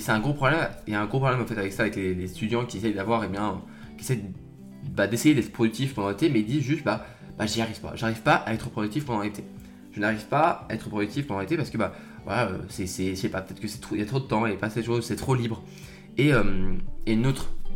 c'est 0.01 0.11
un 0.11 0.19
gros 0.19 0.33
problème. 0.33 0.69
Il 0.89 0.93
y 0.93 0.97
a 0.97 1.01
un 1.01 1.07
gros 1.07 1.19
problème 1.19 1.41
en 1.41 1.47
fait 1.47 1.57
avec 1.57 1.73
ça, 1.73 1.83
avec 1.83 1.95
les, 1.95 2.25
étudiants 2.25 2.65
qui 2.65 2.79
essayent 2.79 2.95
d'avoir, 2.95 3.23
eh 3.23 3.29
bien, 3.29 3.63
qui 3.97 4.05
essayent 4.05 4.25
bah, 4.91 5.07
d'essayer 5.07 5.35
d'être 5.35 5.53
productifs 5.53 5.95
pendant 5.95 6.09
l'été, 6.09 6.29
mais 6.29 6.41
ils 6.41 6.47
disent 6.47 6.63
juste, 6.63 6.85
bah, 6.85 7.07
bah 7.39 7.47
j'y 7.47 7.61
arrive 7.61 7.81
pas. 7.81 7.93
J'arrive 7.95 8.23
pas 8.23 8.35
à 8.35 8.53
être 8.53 8.69
productif 8.71 9.05
pendant 9.05 9.23
l'été 9.23 9.45
je 9.93 10.01
n'arrive 10.01 10.27
pas 10.27 10.67
à 10.69 10.75
être 10.75 10.89
productif 10.89 11.27
pendant 11.27 11.41
l'été 11.41 11.57
parce 11.57 11.71
que 11.71 11.79
bah 11.79 11.93
voilà, 12.25 12.49
euh, 12.49 12.59
c'est, 12.69 12.87
sais 12.87 13.29
pas, 13.29 13.41
peut-être 13.43 13.61
que 13.61 13.69
c'est 13.69 13.81
il 13.93 13.99
y 13.99 14.03
a 14.03 14.07
trop 14.07 14.21
de 14.21 14.25
temps 14.25 14.47
et 14.47 14.57
pas 14.57 14.71
cette 14.71 14.85
chose, 14.85 15.05
c'est 15.05 15.17
trop 15.17 15.35
libre. 15.35 15.63
Et, 16.19 16.33
euh, 16.33 16.75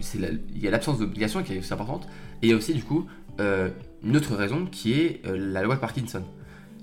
c'est 0.00 0.18
il 0.18 0.58
y 0.58 0.68
a 0.68 0.70
l'absence 0.70 0.98
d'obligation 0.98 1.42
qui 1.42 1.54
est 1.54 1.72
importante, 1.72 2.06
et 2.42 2.46
il 2.46 2.50
y 2.50 2.52
a 2.52 2.56
aussi 2.56 2.74
du 2.74 2.84
coup 2.84 3.06
euh, 3.40 3.70
une 4.02 4.16
autre 4.16 4.34
raison 4.34 4.66
qui 4.66 4.92
est 4.92 5.22
la 5.24 5.62
loi 5.62 5.76
de 5.76 5.80
Parkinson. 5.80 6.22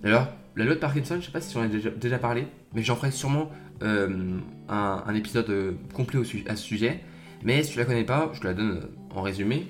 Alors, 0.04 0.28
la 0.56 0.66
loi 0.66 0.76
de 0.76 0.80
Parkinson, 0.80 1.18
je 1.20 1.26
sais 1.26 1.32
pas 1.32 1.42
si 1.42 1.54
j'en 1.54 1.64
ai 1.64 1.70
déjà, 1.70 1.90
déjà 1.90 2.18
parlé, 2.18 2.48
mais 2.74 2.82
j'en 2.84 2.96
ferai 2.96 3.12
sûrement 3.12 3.50
un, 3.82 4.40
un, 4.68 5.14
épisode 5.14 5.78
complet 5.94 6.20
au, 6.20 6.24
à 6.50 6.56
ce 6.56 6.64
sujet. 6.64 7.02
Mais 7.44 7.64
si 7.64 7.74
tu 7.74 7.78
la 7.78 7.86
connais 7.86 8.04
pas, 8.04 8.32
je 8.34 8.40
te 8.40 8.48
la 8.48 8.54
donne 8.54 8.90
en 9.12 9.22
résumé. 9.22 9.68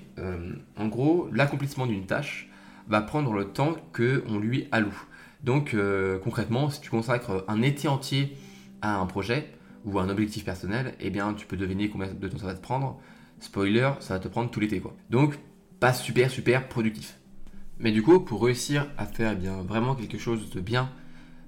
en 0.77 0.87
gros, 0.87 1.29
l'accomplissement 1.31 1.85
d'une 1.85 2.05
tâche 2.05 2.49
va 2.87 3.01
prendre 3.01 3.33
le 3.33 3.45
temps 3.45 3.75
que 3.91 4.23
on 4.27 4.39
lui 4.39 4.67
alloue. 4.71 5.03
Donc 5.43 5.73
euh, 5.73 6.19
concrètement, 6.19 6.69
si 6.69 6.81
tu 6.81 6.89
consacres 6.89 7.43
un 7.47 7.61
été 7.61 7.87
entier 7.87 8.37
à 8.81 8.97
un 8.97 9.05
projet 9.05 9.49
ou 9.85 9.99
à 9.99 10.03
un 10.03 10.09
objectif 10.09 10.45
personnel, 10.45 10.95
eh 10.99 11.09
bien 11.09 11.33
tu 11.33 11.45
peux 11.45 11.57
deviner 11.57 11.89
combien 11.89 12.13
de 12.13 12.27
temps 12.27 12.37
ça 12.37 12.47
va 12.47 12.53
te 12.53 12.61
prendre. 12.61 12.99
Spoiler, 13.39 13.91
ça 13.99 14.13
va 14.13 14.19
te 14.19 14.27
prendre 14.27 14.49
tout 14.49 14.59
l'été 14.59 14.79
quoi. 14.79 14.95
Donc 15.09 15.37
pas 15.79 15.93
super 15.93 16.29
super 16.29 16.67
productif. 16.69 17.17
Mais 17.79 17.91
du 17.91 18.01
coup, 18.01 18.19
pour 18.19 18.43
réussir 18.43 18.87
à 18.97 19.05
faire 19.05 19.33
eh 19.33 19.35
bien, 19.35 19.61
vraiment 19.61 19.95
quelque 19.95 20.17
chose 20.17 20.49
de 20.49 20.61
bien 20.61 20.89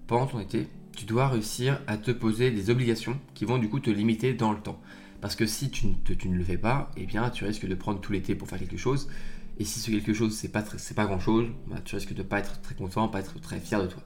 pendant 0.08 0.26
ton 0.26 0.40
été, 0.40 0.68
tu 0.96 1.06
dois 1.06 1.30
réussir 1.30 1.80
à 1.88 1.98
te 1.98 2.12
poser 2.12 2.52
des 2.52 2.70
obligations 2.70 3.20
qui 3.34 3.46
vont 3.46 3.58
du 3.58 3.70
coup 3.70 3.80
te 3.80 3.90
limiter 3.90 4.34
dans 4.34 4.52
le 4.52 4.60
temps. 4.60 4.80
Parce 5.22 5.36
que 5.36 5.46
si 5.46 5.70
tu 5.70 5.88
ne, 5.88 6.38
le 6.38 6.44
fais 6.44 6.58
pas, 6.58 6.92
eh 6.98 7.06
bien 7.06 7.30
tu 7.30 7.46
risques 7.46 7.68
de 7.68 7.76
prendre 7.76 8.02
tout 8.02 8.12
l'été 8.12 8.36
pour 8.36 8.48
faire 8.48 8.60
quelque 8.60 8.78
chose 8.78 9.10
et 9.58 9.64
si 9.64 9.80
ce 9.80 9.90
quelque 9.92 10.14
chose, 10.14 10.36
c'est 10.36 10.52
pas, 10.52 10.64
pas 10.96 11.06
grand 11.06 11.20
chose, 11.20 11.48
bah, 11.68 11.78
tu 11.84 11.96
risques 11.96 12.14
de 12.14 12.24
pas 12.24 12.40
être 12.40 12.62
très 12.62 12.76
content, 12.76 13.08
pas 13.08 13.20
être 13.20 13.40
très 13.40 13.60
fier 13.60 13.82
de 13.82 13.88
toi. 13.88 14.04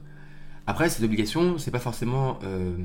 Après, 0.68 0.90
ces 0.90 1.04
obligations, 1.04 1.58
c'est 1.58 1.72
pas 1.72 1.80
forcément 1.80 2.38
euh, 2.44 2.78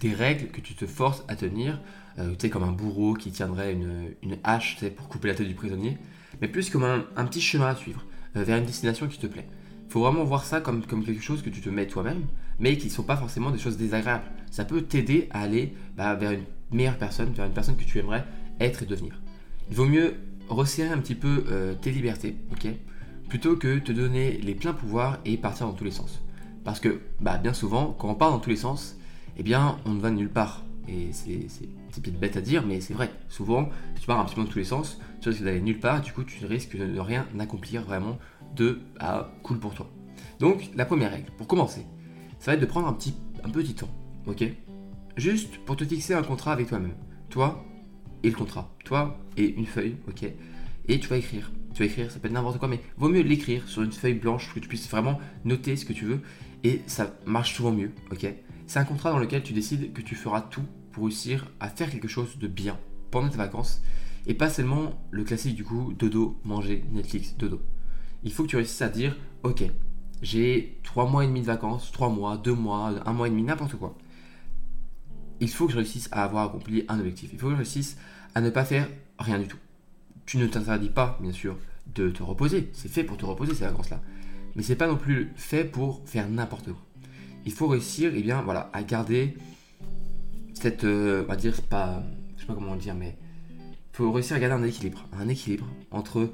des 0.00 0.14
règles 0.14 0.48
que 0.48 0.62
tu 0.62 0.74
te 0.74 0.86
forces 0.86 1.22
à 1.28 1.36
tenir, 1.36 1.80
euh, 2.18 2.30
tu 2.30 2.36
sais, 2.40 2.50
comme 2.50 2.62
un 2.62 2.72
bourreau 2.72 3.12
qui 3.12 3.30
tiendrait 3.30 3.72
une, 3.72 4.14
une 4.22 4.38
hache 4.44 4.82
pour 4.96 5.08
couper 5.08 5.28
la 5.28 5.34
tête 5.34 5.46
du 5.46 5.54
prisonnier, 5.54 5.98
mais 6.40 6.48
plus 6.48 6.70
comme 6.70 6.84
un, 6.84 7.24
petit 7.26 7.42
chemin 7.42 7.68
à 7.68 7.74
suivre, 7.74 8.04
euh, 8.36 8.44
vers 8.44 8.56
une 8.56 8.64
destination 8.64 9.06
qui 9.06 9.18
te 9.18 9.26
plaît. 9.26 9.46
Il 9.86 9.92
faut 9.92 10.00
vraiment 10.00 10.24
voir 10.24 10.44
ça 10.44 10.60
comme, 10.62 10.84
comme 10.86 11.04
quelque 11.04 11.22
chose 11.22 11.42
que 11.42 11.50
tu 11.50 11.60
te 11.60 11.68
mets 11.68 11.86
toi-même, 11.86 12.22
mais 12.58 12.78
qui 12.78 12.86
ne 12.86 12.92
sont 12.92 13.02
pas 13.02 13.16
forcément 13.16 13.50
des 13.50 13.58
choses 13.58 13.76
désagréables. 13.76 14.24
Ça 14.50 14.64
peut 14.64 14.82
t'aider 14.82 15.28
à 15.30 15.42
aller 15.42 15.74
bah, 15.96 16.14
vers 16.14 16.32
une 16.32 16.44
meilleure 16.72 16.96
personne, 16.96 17.32
vers 17.34 17.44
une 17.44 17.52
personne 17.52 17.76
que 17.76 17.84
tu 17.84 17.98
aimerais 17.98 18.24
être 18.60 18.82
et 18.82 18.86
devenir. 18.86 19.20
Il 19.70 19.76
vaut 19.76 19.84
mieux 19.84 20.14
resserrer 20.48 20.92
un 20.92 20.98
petit 20.98 21.14
peu 21.14 21.44
euh, 21.48 21.74
tes 21.74 21.90
libertés, 21.90 22.36
ok? 22.52 22.68
Plutôt 23.28 23.56
que 23.56 23.78
te 23.78 23.92
donner 23.92 24.38
les 24.38 24.54
pleins 24.54 24.72
pouvoirs 24.72 25.18
et 25.24 25.36
partir 25.36 25.66
dans 25.66 25.72
tous 25.72 25.84
les 25.84 25.90
sens. 25.90 26.22
Parce 26.64 26.80
que, 26.80 27.00
bah, 27.20 27.38
bien 27.38 27.52
souvent, 27.52 27.94
quand 27.98 28.08
on 28.08 28.14
part 28.14 28.30
dans 28.30 28.38
tous 28.38 28.50
les 28.50 28.56
sens, 28.56 28.96
eh 29.36 29.42
bien, 29.42 29.78
on 29.84 29.92
ne 29.92 30.00
va 30.00 30.10
nulle 30.10 30.30
part. 30.30 30.64
Et 30.88 31.10
c'est 31.12 31.48
peut-être 32.02 32.18
bête 32.18 32.36
à 32.36 32.40
dire, 32.40 32.64
mais 32.66 32.80
c'est 32.80 32.94
vrai. 32.94 33.10
Souvent, 33.28 33.68
tu 34.00 34.06
pars 34.06 34.20
un 34.20 34.24
petit 34.24 34.34
peu 34.34 34.42
dans 34.42 34.48
tous 34.48 34.58
les 34.58 34.64
sens, 34.64 35.00
tu 35.20 35.28
risques 35.28 35.42
d'aller 35.42 35.60
nulle 35.60 35.80
part, 35.80 36.00
du 36.00 36.12
coup, 36.12 36.22
tu 36.24 36.44
risques 36.46 36.76
de 36.76 36.84
ne 36.84 37.00
rien 37.00 37.26
accomplir 37.38 37.82
vraiment 37.82 38.18
de 38.54 38.80
ah, 39.00 39.32
cool 39.42 39.58
pour 39.58 39.74
toi. 39.74 39.90
Donc, 40.38 40.70
la 40.76 40.84
première 40.84 41.10
règle, 41.10 41.30
pour 41.36 41.46
commencer, 41.46 41.86
ça 42.38 42.50
va 42.50 42.54
être 42.54 42.60
de 42.60 42.66
prendre 42.66 42.86
un 42.86 42.92
petit, 42.92 43.14
un 43.44 43.50
petit 43.50 43.74
temps, 43.74 43.90
ok? 44.26 44.44
Juste 45.16 45.58
pour 45.64 45.76
te 45.76 45.84
fixer 45.84 46.14
un 46.14 46.22
contrat 46.22 46.52
avec 46.52 46.68
toi-même. 46.68 46.94
Toi, 47.30 47.64
le 48.30 48.36
contrat. 48.36 48.74
Toi 48.84 49.18
et 49.36 49.54
une 49.54 49.66
feuille, 49.66 49.96
ok 50.08 50.30
Et 50.88 51.00
tu 51.00 51.08
vas 51.08 51.16
écrire. 51.16 51.50
Tu 51.74 51.80
vas 51.82 51.86
écrire, 51.86 52.10
ça 52.10 52.18
peut 52.18 52.28
être 52.28 52.34
n'importe 52.34 52.58
quoi, 52.58 52.68
mais 52.68 52.80
vaut 52.96 53.08
mieux 53.08 53.20
l'écrire 53.20 53.68
sur 53.68 53.82
une 53.82 53.92
feuille 53.92 54.14
blanche 54.14 54.46
pour 54.46 54.54
que 54.54 54.60
tu 54.60 54.68
puisses 54.68 54.88
vraiment 54.88 55.18
noter 55.44 55.76
ce 55.76 55.84
que 55.84 55.92
tu 55.92 56.04
veux. 56.04 56.20
Et 56.64 56.80
ça 56.86 57.14
marche 57.26 57.54
souvent 57.54 57.72
mieux, 57.72 57.90
ok 58.10 58.26
C'est 58.66 58.78
un 58.78 58.84
contrat 58.84 59.12
dans 59.12 59.18
lequel 59.18 59.42
tu 59.42 59.52
décides 59.52 59.92
que 59.92 60.00
tu 60.00 60.14
feras 60.14 60.40
tout 60.40 60.64
pour 60.92 61.04
réussir 61.04 61.50
à 61.60 61.68
faire 61.68 61.90
quelque 61.90 62.08
chose 62.08 62.38
de 62.38 62.48
bien 62.48 62.78
pendant 63.10 63.28
tes 63.28 63.36
vacances. 63.36 63.82
Et 64.26 64.34
pas 64.34 64.48
seulement 64.48 65.00
le 65.10 65.22
classique 65.22 65.54
du 65.54 65.64
coup, 65.64 65.92
dodo, 65.96 66.40
manger, 66.44 66.84
Netflix, 66.92 67.36
dodo. 67.36 67.60
Il 68.24 68.32
faut 68.32 68.42
que 68.42 68.48
tu 68.48 68.56
réussisses 68.56 68.82
à 68.82 68.88
dire, 68.88 69.16
ok, 69.42 69.62
j'ai 70.22 70.80
3 70.82 71.08
mois 71.08 71.24
et 71.24 71.28
demi 71.28 71.42
de 71.42 71.46
vacances, 71.46 71.92
3 71.92 72.08
mois, 72.08 72.36
2 72.38 72.52
mois, 72.54 72.94
1 73.04 73.12
mois 73.12 73.26
et 73.28 73.30
demi, 73.30 73.42
n'importe 73.42 73.76
quoi 73.76 73.96
il 75.40 75.50
faut 75.50 75.66
que 75.66 75.72
je 75.72 75.78
réussisse 75.78 76.08
à 76.12 76.24
avoir 76.24 76.46
accompli 76.46 76.84
un 76.88 76.98
objectif. 76.98 77.30
Il 77.32 77.38
faut 77.38 77.46
que 77.46 77.52
je 77.52 77.58
réussisse 77.58 77.96
à 78.34 78.40
ne 78.40 78.50
pas 78.50 78.64
faire 78.64 78.88
rien 79.18 79.38
du 79.38 79.46
tout. 79.46 79.58
Tu 80.24 80.38
ne 80.38 80.46
t'interdis 80.46 80.88
pas, 80.88 81.18
bien 81.20 81.32
sûr, 81.32 81.56
de 81.94 82.10
te 82.10 82.22
reposer. 82.22 82.70
C'est 82.72 82.88
fait 82.90 83.04
pour 83.04 83.16
te 83.16 83.24
reposer 83.24 83.54
ces 83.54 83.64
vacances-là. 83.64 84.00
Mais 84.54 84.62
c'est 84.62 84.76
pas 84.76 84.86
non 84.86 84.96
plus 84.96 85.32
fait 85.36 85.64
pour 85.64 86.02
faire 86.06 86.28
n'importe 86.28 86.66
quoi. 86.66 86.82
Il 87.44 87.52
faut 87.52 87.68
réussir, 87.68 88.12
eh 88.14 88.22
bien, 88.22 88.42
voilà, 88.42 88.70
à 88.72 88.82
garder 88.82 89.36
cette, 90.54 90.84
euh, 90.84 91.22
on 91.24 91.28
va 91.28 91.36
dire, 91.36 91.60
pas, 91.62 92.02
je 92.36 92.40
sais 92.40 92.46
pas 92.46 92.54
comment 92.54 92.72
le 92.72 92.80
dire, 92.80 92.94
mais 92.94 93.16
il 93.60 93.96
faut 93.96 94.10
réussir 94.10 94.36
à 94.36 94.40
garder 94.40 94.62
un 94.62 94.66
équilibre, 94.66 95.06
un 95.12 95.28
équilibre 95.28 95.66
entre 95.90 96.32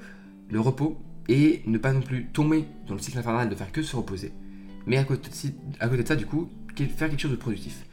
le 0.48 0.60
repos 0.60 0.98
et 1.28 1.62
ne 1.66 1.78
pas 1.78 1.92
non 1.92 2.00
plus 2.00 2.26
tomber 2.28 2.64
dans 2.86 2.94
le 2.94 3.00
cycle 3.00 3.18
infernal 3.18 3.48
de 3.48 3.54
faire 3.54 3.70
que 3.72 3.82
se 3.82 3.94
reposer. 3.94 4.32
Mais 4.86 4.96
à 4.96 5.04
côté 5.04 5.28
à 5.80 5.88
côté 5.88 6.02
de 6.02 6.08
ça, 6.08 6.16
du 6.16 6.26
coup, 6.26 6.48
faire 6.76 7.10
quelque 7.10 7.20
chose 7.20 7.30
de 7.30 7.36
productif 7.36 7.84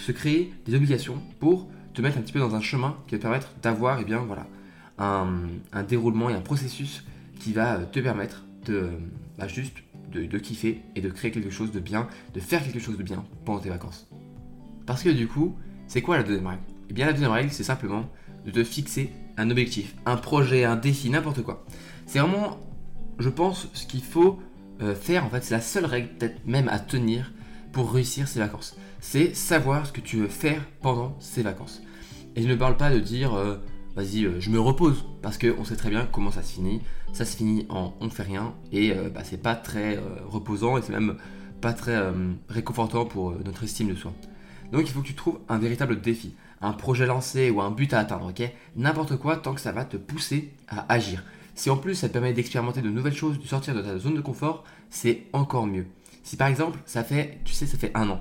se 0.00 0.12
créer 0.12 0.52
des 0.66 0.74
obligations 0.74 1.20
pour 1.40 1.68
te 1.92 2.02
mettre 2.02 2.18
un 2.18 2.22
petit 2.22 2.32
peu 2.32 2.40
dans 2.40 2.54
un 2.54 2.60
chemin 2.60 2.96
qui 3.06 3.14
va 3.14 3.18
te 3.18 3.22
permettre 3.22 3.52
d'avoir 3.62 4.00
eh 4.00 4.14
voilà, 4.14 4.46
un, 4.98 5.82
déroulement 5.88 6.30
et 6.30 6.34
un 6.34 6.40
processus 6.40 7.04
qui 7.38 7.52
va 7.52 7.76
euh, 7.76 7.84
te 7.84 8.00
permettre 8.00 8.44
de 8.66 8.90
bah, 9.38 9.48
juste 9.48 9.76
de, 10.12 10.38
kiffer 10.38 10.80
et 10.94 11.00
de 11.00 11.08
créer 11.08 11.32
quelque 11.32 11.50
chose 11.50 11.72
de 11.72 11.80
bien, 11.80 12.06
de 12.34 12.40
faire 12.40 12.62
quelque 12.62 12.78
chose 12.78 12.96
de 12.96 13.02
bien 13.02 13.24
pendant 13.44 13.58
tes 13.58 13.68
vacances. 13.68 14.08
Parce 14.86 15.02
que 15.02 15.08
du 15.08 15.26
coup, 15.26 15.56
c'est 15.88 16.02
quoi 16.02 16.16
la 16.16 16.22
deuxième 16.22 16.46
règle? 16.46 16.62
Eh 16.88 16.92
bien 16.92 17.06
la 17.06 17.12
deuxième 17.12 17.32
règle, 17.32 17.50
c'est 17.50 17.64
simplement 17.64 18.08
de 18.44 18.50
te 18.52 18.62
fixer 18.62 19.10
un 19.36 19.50
objectif, 19.50 19.96
un 20.06 20.16
projet, 20.16 20.64
un 20.64 20.76
défi, 20.76 21.10
n'importe 21.10 21.42
quoi. 21.42 21.64
C'est 22.06 22.20
vraiment, 22.20 22.60
je 23.18 23.28
pense, 23.28 23.68
ce 23.72 23.86
qu'il 23.86 24.02
faut 24.02 24.38
euh, 24.82 24.94
faire, 24.94 25.24
en 25.24 25.30
fait, 25.30 25.42
c'est 25.42 25.54
la 25.54 25.60
seule 25.60 25.86
règle, 25.86 26.08
peut-être 26.10 26.46
même 26.46 26.68
à 26.68 26.78
tenir 26.78 27.32
pour 27.72 27.92
réussir 27.92 28.28
ses 28.28 28.38
vacances 28.38 28.76
c'est 29.06 29.36
savoir 29.36 29.86
ce 29.86 29.92
que 29.92 30.00
tu 30.00 30.16
veux 30.16 30.28
faire 30.28 30.62
pendant 30.80 31.14
ces 31.20 31.42
vacances. 31.42 31.82
Et 32.36 32.42
je 32.42 32.48
ne 32.48 32.54
parle 32.54 32.78
pas 32.78 32.90
de 32.90 32.98
dire 32.98 33.34
euh, 33.34 33.58
vas-y, 33.94 34.24
euh, 34.24 34.40
je 34.40 34.48
me 34.48 34.58
repose, 34.58 35.04
parce 35.20 35.36
qu'on 35.36 35.62
sait 35.62 35.76
très 35.76 35.90
bien 35.90 36.08
comment 36.10 36.30
ça 36.30 36.42
se 36.42 36.54
finit. 36.54 36.80
Ça 37.12 37.26
se 37.26 37.36
finit 37.36 37.66
en 37.68 37.92
on 38.00 38.06
ne 38.06 38.10
fait 38.10 38.22
rien, 38.22 38.54
et 38.72 38.92
euh, 38.92 39.10
bah, 39.10 39.20
c'est 39.22 39.40
pas 39.40 39.56
très 39.56 40.00
reposant, 40.26 40.78
et 40.78 40.82
c'est 40.82 40.92
même 40.92 41.18
pas 41.60 41.74
très 41.74 41.96
réconfortant 42.48 43.04
pour 43.04 43.32
notre 43.44 43.64
estime 43.64 43.88
de 43.88 43.94
soi. 43.94 44.12
Donc 44.72 44.82
il 44.82 44.88
faut 44.88 45.00
que 45.00 45.06
tu 45.06 45.14
trouves 45.14 45.38
un 45.50 45.58
véritable 45.58 46.00
défi, 46.00 46.34
un 46.62 46.72
projet 46.72 47.06
lancé 47.06 47.50
ou 47.50 47.60
un 47.60 47.70
but 47.70 47.92
à 47.92 48.00
atteindre, 48.00 48.30
ok? 48.30 48.50
N'importe 48.74 49.16
quoi 49.16 49.36
tant 49.36 49.54
que 49.54 49.60
ça 49.60 49.70
va 49.70 49.84
te 49.84 49.98
pousser 49.98 50.50
à 50.66 50.92
agir. 50.92 51.22
Si 51.54 51.68
en 51.68 51.76
plus 51.76 51.94
ça 51.94 52.08
te 52.08 52.14
permet 52.14 52.32
d'expérimenter 52.32 52.80
de 52.80 52.90
nouvelles 52.90 53.14
choses, 53.14 53.38
de 53.38 53.46
sortir 53.46 53.74
de 53.74 53.82
ta 53.82 53.98
zone 53.98 54.14
de 54.14 54.22
confort, 54.22 54.64
c'est 54.88 55.26
encore 55.34 55.66
mieux. 55.66 55.86
Si 56.22 56.36
par 56.36 56.48
exemple, 56.48 56.78
ça 56.86 57.04
fait, 57.04 57.38
tu 57.44 57.52
sais, 57.52 57.66
ça 57.66 57.76
fait 57.76 57.92
un 57.94 58.08
an 58.08 58.20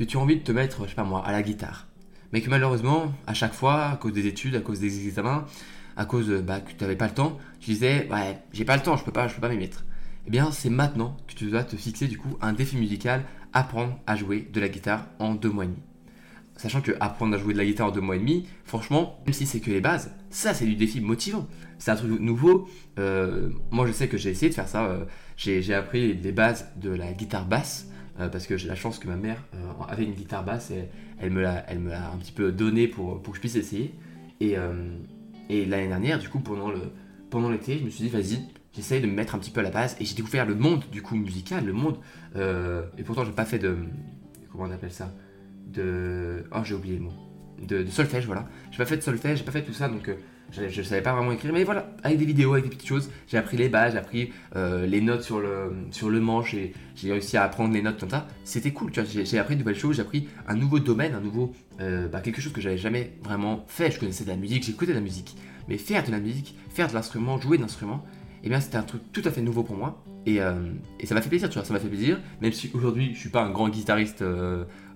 que 0.00 0.04
tu 0.06 0.16
as 0.16 0.20
envie 0.20 0.36
de 0.36 0.42
te 0.42 0.50
mettre, 0.50 0.84
je 0.84 0.88
sais 0.88 0.94
pas 0.94 1.04
moi, 1.04 1.22
à 1.26 1.30
la 1.30 1.42
guitare, 1.42 1.86
mais 2.32 2.40
que 2.40 2.48
malheureusement, 2.48 3.12
à 3.26 3.34
chaque 3.34 3.52
fois, 3.52 3.84
à 3.84 3.96
cause 3.96 4.14
des 4.14 4.26
études, 4.26 4.56
à 4.56 4.60
cause 4.60 4.80
des 4.80 5.06
examens, 5.06 5.44
à 5.94 6.06
cause 6.06 6.30
bah, 6.42 6.60
que 6.60 6.70
tu 6.70 6.82
n'avais 6.82 6.96
pas 6.96 7.06
le 7.06 7.12
temps, 7.12 7.36
tu 7.60 7.72
disais, 7.72 8.08
ouais, 8.10 8.38
j'ai 8.54 8.64
pas 8.64 8.76
le 8.76 8.82
temps, 8.82 8.96
je 8.96 9.04
peux 9.04 9.12
pas, 9.12 9.28
je 9.28 9.34
peux 9.34 9.42
pas 9.42 9.50
m'y 9.50 9.58
mettre. 9.58 9.84
Eh 10.26 10.30
bien, 10.30 10.52
c'est 10.52 10.70
maintenant 10.70 11.18
que 11.28 11.34
tu 11.34 11.50
dois 11.50 11.64
te 11.64 11.76
fixer 11.76 12.06
du 12.06 12.16
coup 12.16 12.38
un 12.40 12.54
défi 12.54 12.78
musical, 12.78 13.24
apprendre 13.52 13.98
à 14.06 14.16
jouer 14.16 14.48
de 14.50 14.58
la 14.58 14.70
guitare 14.70 15.04
en 15.18 15.34
deux 15.34 15.50
mois 15.50 15.64
et 15.64 15.68
demi. 15.68 15.82
Sachant 16.56 16.80
que 16.80 16.92
apprendre 16.98 17.34
à 17.34 17.38
jouer 17.38 17.52
de 17.52 17.58
la 17.58 17.66
guitare 17.66 17.88
en 17.88 17.90
deux 17.90 18.00
mois 18.00 18.16
et 18.16 18.20
demi, 18.20 18.46
franchement, 18.64 19.20
même 19.26 19.34
si 19.34 19.44
c'est 19.44 19.60
que 19.60 19.70
les 19.70 19.82
bases, 19.82 20.14
ça 20.30 20.54
c'est 20.54 20.64
du 20.64 20.76
défi 20.76 21.02
motivant. 21.02 21.46
C'est 21.78 21.90
un 21.90 21.96
truc 21.96 22.18
nouveau. 22.20 22.70
Euh, 22.98 23.50
moi 23.70 23.86
je 23.86 23.92
sais 23.92 24.08
que 24.08 24.16
j'ai 24.16 24.30
essayé 24.30 24.48
de 24.48 24.54
faire 24.54 24.68
ça. 24.68 24.84
Euh, 24.84 25.04
j'ai 25.36 25.74
appris 25.74 26.14
les 26.14 26.32
bases 26.32 26.70
de 26.76 26.88
la 26.88 27.12
guitare 27.12 27.44
basse. 27.44 27.89
Euh, 28.20 28.28
parce 28.28 28.46
que 28.46 28.56
j'ai 28.56 28.68
la 28.68 28.74
chance 28.74 28.98
que 28.98 29.08
ma 29.08 29.16
mère 29.16 29.42
avait 29.88 30.04
une 30.04 30.12
guitare 30.12 30.44
basse 30.44 30.70
et 30.70 30.88
elle 31.18 31.30
me 31.30 31.40
l'a 31.40 31.64
un 32.12 32.16
petit 32.18 32.32
peu 32.32 32.52
donné 32.52 32.86
pour, 32.86 33.22
pour 33.22 33.32
que 33.32 33.36
je 33.36 33.40
puisse 33.40 33.56
essayer. 33.56 33.94
Et, 34.40 34.56
et 35.50 35.66
l'année 35.66 35.88
dernière, 35.88 36.18
du 36.18 36.28
coup, 36.28 36.40
pendant 36.40 36.70
l'été, 36.70 36.86
pendant 37.28 37.50
je 37.50 37.84
me 37.84 37.90
suis 37.90 38.04
dit, 38.04 38.08
vas-y, 38.08 38.40
j'essaye 38.72 39.02
de 39.02 39.06
me 39.06 39.12
mettre 39.12 39.34
un 39.34 39.38
petit 39.38 39.50
peu 39.50 39.60
à 39.60 39.62
la 39.62 39.70
base. 39.70 39.96
Et 40.00 40.04
j'ai 40.06 40.14
découvert 40.14 40.46
le 40.46 40.54
monde, 40.54 40.84
du 40.90 41.02
coup, 41.02 41.14
musical, 41.14 41.66
le 41.66 41.74
monde. 41.74 41.98
et 42.36 43.02
pourtant, 43.02 43.24
j'ai 43.24 43.32
pas 43.32 43.44
fait 43.44 43.58
de. 43.58 43.76
Comment 44.50 44.64
on 44.64 44.70
appelle 44.70 44.92
ça 44.92 45.12
de. 45.66 46.44
Oh, 46.52 46.60
j'ai 46.64 46.74
oublié 46.74 46.96
le 46.96 47.02
mot. 47.02 47.12
De, 47.66 47.84
solfège, 47.86 48.24
voilà. 48.24 48.48
J'ai 48.70 48.78
pas 48.78 48.86
fait 48.86 48.96
de 48.96 49.02
solfège, 49.02 49.38
j'ai 49.38 49.44
pas 49.44 49.52
fait 49.52 49.62
tout 49.62 49.74
ça, 49.74 49.88
donc 49.88 50.10
euh, 50.58 50.68
je, 50.68 50.82
savais 50.82 51.02
pas 51.02 51.12
vraiment 51.12 51.32
écrire. 51.32 51.52
Mais 51.52 51.64
voilà, 51.64 51.90
avec 52.02 52.18
des 52.18 52.24
vidéos, 52.24 52.52
avec 52.52 52.64
des 52.64 52.70
petites 52.70 52.88
choses, 52.88 53.10
j'ai 53.28 53.38
appris 53.38 53.56
les 53.56 53.68
bases, 53.68 53.92
j'ai 53.92 53.98
appris 53.98 54.32
euh, 54.56 54.86
les 54.86 55.00
notes 55.00 55.22
sur 55.22 55.40
le, 55.40 55.72
sur 55.90 56.10
le 56.10 56.20
manche 56.20 56.56
j'ai 56.96 57.12
réussi 57.12 57.36
à 57.36 57.44
apprendre 57.44 57.72
les 57.72 57.82
notes 57.82 57.98
comme 57.98 58.10
ça. 58.10 58.28
C'était 58.44 58.72
cool, 58.72 58.90
tu 58.90 59.00
vois. 59.00 59.08
J'ai 59.24 59.38
appris 59.38 59.54
de 59.54 59.60
nouvelles 59.60 59.78
choses, 59.78 59.96
j'ai 59.96 60.02
appris 60.02 60.28
un 60.46 60.54
nouveau 60.54 60.78
domaine, 60.78 61.14
un 61.14 61.20
nouveau. 61.20 61.52
Euh, 61.80 62.08
bah, 62.08 62.20
quelque 62.20 62.40
chose 62.40 62.52
que 62.52 62.60
j'avais 62.60 62.78
jamais 62.78 63.12
vraiment 63.22 63.64
fait. 63.68 63.90
Je 63.90 63.98
connaissais 63.98 64.24
de 64.24 64.28
la 64.28 64.36
musique, 64.36 64.64
j'écoutais 64.64 64.92
de 64.92 64.98
la 64.98 65.02
musique. 65.02 65.36
Mais 65.68 65.78
faire 65.78 66.04
de 66.04 66.10
la 66.10 66.18
musique, 66.18 66.56
faire 66.68 66.88
de 66.88 66.94
l'instrument, 66.94 67.40
jouer 67.40 67.56
d'instrument, 67.56 68.04
eh 68.42 68.48
bien 68.48 68.60
c'était 68.60 68.76
un 68.76 68.82
truc 68.82 69.02
tout 69.12 69.22
à 69.24 69.30
fait 69.30 69.40
nouveau 69.40 69.62
pour 69.62 69.76
moi. 69.76 70.02
Et, 70.26 70.40
et 70.98 71.06
ça 71.06 71.14
m'a 71.14 71.22
fait 71.22 71.30
plaisir, 71.30 71.48
tu 71.48 71.54
vois, 71.54 71.64
ça 71.64 71.72
m'a 71.72 71.80
fait 71.80 71.88
plaisir. 71.88 72.20
Même 72.42 72.52
si 72.52 72.70
aujourd'hui 72.74 73.14
je 73.14 73.20
suis 73.20 73.30
pas 73.30 73.42
un 73.42 73.50
grand 73.50 73.70
guitariste 73.70 74.22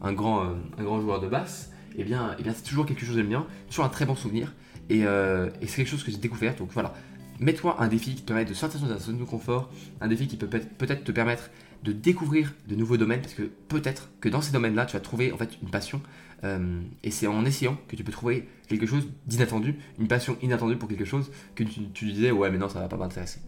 un 0.04 0.12
grand, 0.12 0.44
euh, 0.44 0.54
un 0.78 0.84
grand 0.84 1.00
joueur 1.00 1.20
de 1.20 1.28
basse, 1.28 1.72
eh 1.96 2.04
bien, 2.04 2.36
eh 2.38 2.42
bien 2.42 2.52
c'est 2.54 2.62
toujours 2.62 2.86
quelque 2.86 3.04
chose 3.04 3.16
de 3.16 3.22
bien, 3.22 3.46
toujours 3.68 3.84
un 3.84 3.88
très 3.88 4.04
bon 4.04 4.14
souvenir. 4.14 4.52
Euh, 4.90 5.50
et, 5.60 5.66
c'est 5.66 5.76
quelque 5.76 5.88
chose 5.88 6.04
que 6.04 6.10
j'ai 6.10 6.18
découvert. 6.18 6.54
Donc 6.56 6.70
voilà, 6.72 6.94
mets-toi 7.40 7.76
un 7.80 7.88
défi 7.88 8.14
qui 8.14 8.22
te 8.22 8.26
permet 8.26 8.44
de 8.44 8.54
sortir 8.54 8.80
de 8.80 8.92
ta 8.92 8.98
zone 8.98 9.18
de 9.18 9.24
confort, 9.24 9.70
un 10.00 10.08
défi 10.08 10.26
qui 10.26 10.36
peut 10.36 10.48
peut-être 10.48 11.04
te 11.04 11.12
permettre 11.12 11.50
de 11.82 11.92
découvrir 11.92 12.54
de 12.66 12.74
nouveaux 12.74 12.96
domaines, 12.96 13.20
parce 13.20 13.34
que 13.34 13.42
peut-être 13.42 14.08
que 14.20 14.28
dans 14.28 14.40
ces 14.40 14.52
domaines-là, 14.52 14.86
tu 14.86 14.94
vas 14.94 15.00
trouver 15.00 15.32
en 15.32 15.36
fait 15.36 15.50
une 15.62 15.70
passion. 15.70 16.00
Euh, 16.42 16.80
et 17.02 17.10
c'est 17.10 17.26
en 17.26 17.44
essayant 17.44 17.78
que 17.88 17.96
tu 17.96 18.04
peux 18.04 18.12
trouver 18.12 18.48
quelque 18.68 18.86
chose 18.86 19.08
d'inattendu, 19.26 19.76
une 19.98 20.08
passion 20.08 20.36
inattendue 20.42 20.76
pour 20.76 20.88
quelque 20.88 21.04
chose 21.04 21.30
que 21.54 21.64
tu, 21.64 22.06
disais 22.06 22.30
ouais 22.32 22.50
mais 22.50 22.58
non 22.58 22.68
ça 22.68 22.80
va 22.80 22.88
pas 22.88 22.96
m'intéresser. 22.96 23.40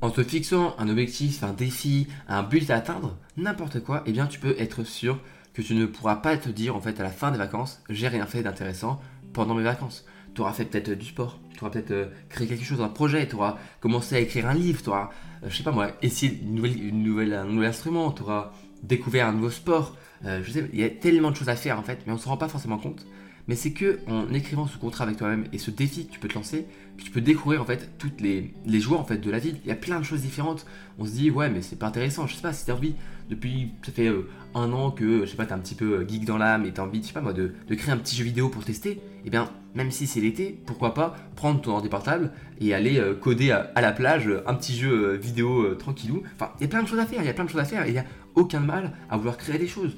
En 0.00 0.10
te 0.10 0.22
fixant 0.22 0.74
un 0.78 0.88
objectif, 0.88 1.42
un 1.42 1.52
défi, 1.52 2.08
un 2.28 2.42
but 2.42 2.70
à 2.70 2.76
atteindre, 2.76 3.16
n'importe 3.36 3.80
quoi, 3.80 4.02
eh 4.06 4.12
bien 4.12 4.26
tu 4.26 4.38
peux 4.38 4.54
être 4.58 4.84
sûr 4.84 5.18
que 5.52 5.62
tu 5.62 5.74
ne 5.74 5.86
pourras 5.86 6.16
pas 6.16 6.36
te 6.36 6.48
dire 6.48 6.76
en 6.76 6.80
fait 6.80 6.98
à 7.00 7.02
la 7.02 7.10
fin 7.10 7.30
des 7.32 7.38
vacances, 7.38 7.82
j'ai 7.88 8.08
rien 8.08 8.26
fait 8.26 8.42
d'intéressant 8.42 9.00
pendant 9.32 9.54
mes 9.54 9.62
vacances. 9.62 10.04
Tu 10.34 10.40
auras 10.40 10.52
fait 10.52 10.64
peut-être 10.64 10.90
du 10.92 11.06
sport, 11.06 11.38
tu 11.52 11.60
auras 11.60 11.70
peut-être 11.70 11.90
euh, 11.90 12.06
créé 12.28 12.46
quelque 12.46 12.64
chose, 12.64 12.80
un 12.80 12.88
projet, 12.88 13.28
tu 13.28 13.36
auras 13.36 13.58
commencé 13.80 14.16
à 14.16 14.20
écrire 14.20 14.46
un 14.46 14.54
livre, 14.54 14.82
tu 14.82 14.88
auras, 14.88 15.10
euh, 15.42 15.48
je 15.48 15.56
sais 15.56 15.62
pas 15.62 15.72
moi, 15.72 15.90
essayé 16.00 16.40
une 16.42 17.02
nouvelle, 17.02 17.34
un 17.34 17.44
nouvel 17.44 17.68
instrument, 17.68 18.10
tu 18.12 18.22
auras 18.22 18.52
découvert 18.82 19.28
un 19.28 19.32
nouveau 19.32 19.50
sport. 19.50 19.96
Euh, 20.24 20.40
je 20.42 20.50
sais, 20.50 20.68
il 20.72 20.80
y 20.80 20.84
a 20.84 20.90
tellement 20.90 21.30
de 21.30 21.36
choses 21.36 21.48
à 21.48 21.56
faire 21.56 21.78
en 21.78 21.82
fait, 21.82 22.00
mais 22.06 22.12
on 22.12 22.16
ne 22.16 22.20
se 22.20 22.28
rend 22.28 22.36
pas 22.36 22.48
forcément 22.48 22.78
compte. 22.78 23.06
Mais 23.48 23.56
c'est 23.56 23.72
que 23.72 23.98
en 24.06 24.32
écrivant 24.32 24.68
ce 24.68 24.78
contrat 24.78 25.04
avec 25.04 25.16
toi-même 25.16 25.46
et 25.52 25.58
ce 25.58 25.72
défi 25.72 26.06
que 26.06 26.12
tu 26.12 26.20
peux 26.20 26.28
te 26.28 26.34
lancer, 26.34 26.64
que 26.96 27.02
tu 27.02 27.10
peux 27.10 27.20
découvrir 27.20 27.60
en 27.60 27.64
fait 27.64 27.90
toutes 27.98 28.20
les, 28.20 28.54
les 28.64 28.80
joies 28.80 28.98
en 28.98 29.04
fait 29.04 29.18
de 29.18 29.30
la 29.30 29.40
vie. 29.40 29.56
Il 29.64 29.68
y 29.68 29.72
a 29.72 29.76
plein 29.76 29.98
de 29.98 30.04
choses 30.04 30.22
différentes. 30.22 30.64
On 30.98 31.04
se 31.04 31.10
dit 31.10 31.28
ouais 31.28 31.50
mais 31.50 31.60
c'est 31.60 31.76
pas 31.76 31.88
intéressant. 31.88 32.28
Je 32.28 32.36
sais 32.36 32.42
pas 32.42 32.52
si 32.52 32.64
t'as 32.64 32.74
envie 32.74 32.94
depuis 33.28 33.72
ça 33.82 33.90
fait 33.90 34.12
un 34.54 34.72
an 34.72 34.90
que, 34.90 35.24
je 35.24 35.30
sais 35.30 35.36
pas, 35.36 35.46
t'es 35.46 35.52
un 35.52 35.58
petit 35.58 35.74
peu 35.74 36.00
euh, 36.00 36.08
geek 36.08 36.24
dans 36.24 36.38
l'âme 36.38 36.64
et 36.64 36.72
t'as 36.72 36.82
envie, 36.82 37.02
je 37.02 37.08
sais 37.08 37.12
pas 37.12 37.20
moi, 37.20 37.32
de, 37.32 37.52
créer 37.70 37.90
un 37.90 37.96
petit 37.96 38.16
jeu 38.16 38.24
vidéo 38.24 38.48
pour 38.48 38.64
tester, 38.64 38.90
et 38.90 39.00
eh 39.26 39.30
bien, 39.30 39.50
même 39.74 39.90
si 39.90 40.06
c'est 40.06 40.20
l'été, 40.20 40.60
pourquoi 40.66 40.94
pas 40.94 41.14
prendre 41.36 41.60
ton 41.60 41.72
ordi 41.72 41.88
portable 41.88 42.32
et 42.60 42.74
aller 42.74 42.98
euh, 42.98 43.14
coder 43.14 43.50
à, 43.50 43.80
la 43.80 43.92
plage 43.92 44.30
un 44.46 44.54
petit 44.54 44.76
jeu 44.76 45.12
euh, 45.12 45.16
vidéo 45.16 45.74
tranquillou. 45.74 46.22
Enfin, 46.34 46.52
il 46.58 46.62
y 46.62 46.66
a 46.66 46.68
plein 46.68 46.82
de 46.82 46.88
choses 46.88 46.98
à 46.98 47.06
faire, 47.06 47.20
il 47.22 47.26
y 47.26 47.30
a 47.30 47.34
plein 47.34 47.44
de 47.44 47.50
choses 47.50 47.60
à 47.60 47.64
faire, 47.64 47.86
il 47.86 47.92
n'y 47.92 47.98
a 47.98 48.04
aucun 48.34 48.60
mal 48.60 48.92
à 49.10 49.16
vouloir 49.16 49.36
créer 49.36 49.58
des 49.58 49.66
choses. 49.66 49.96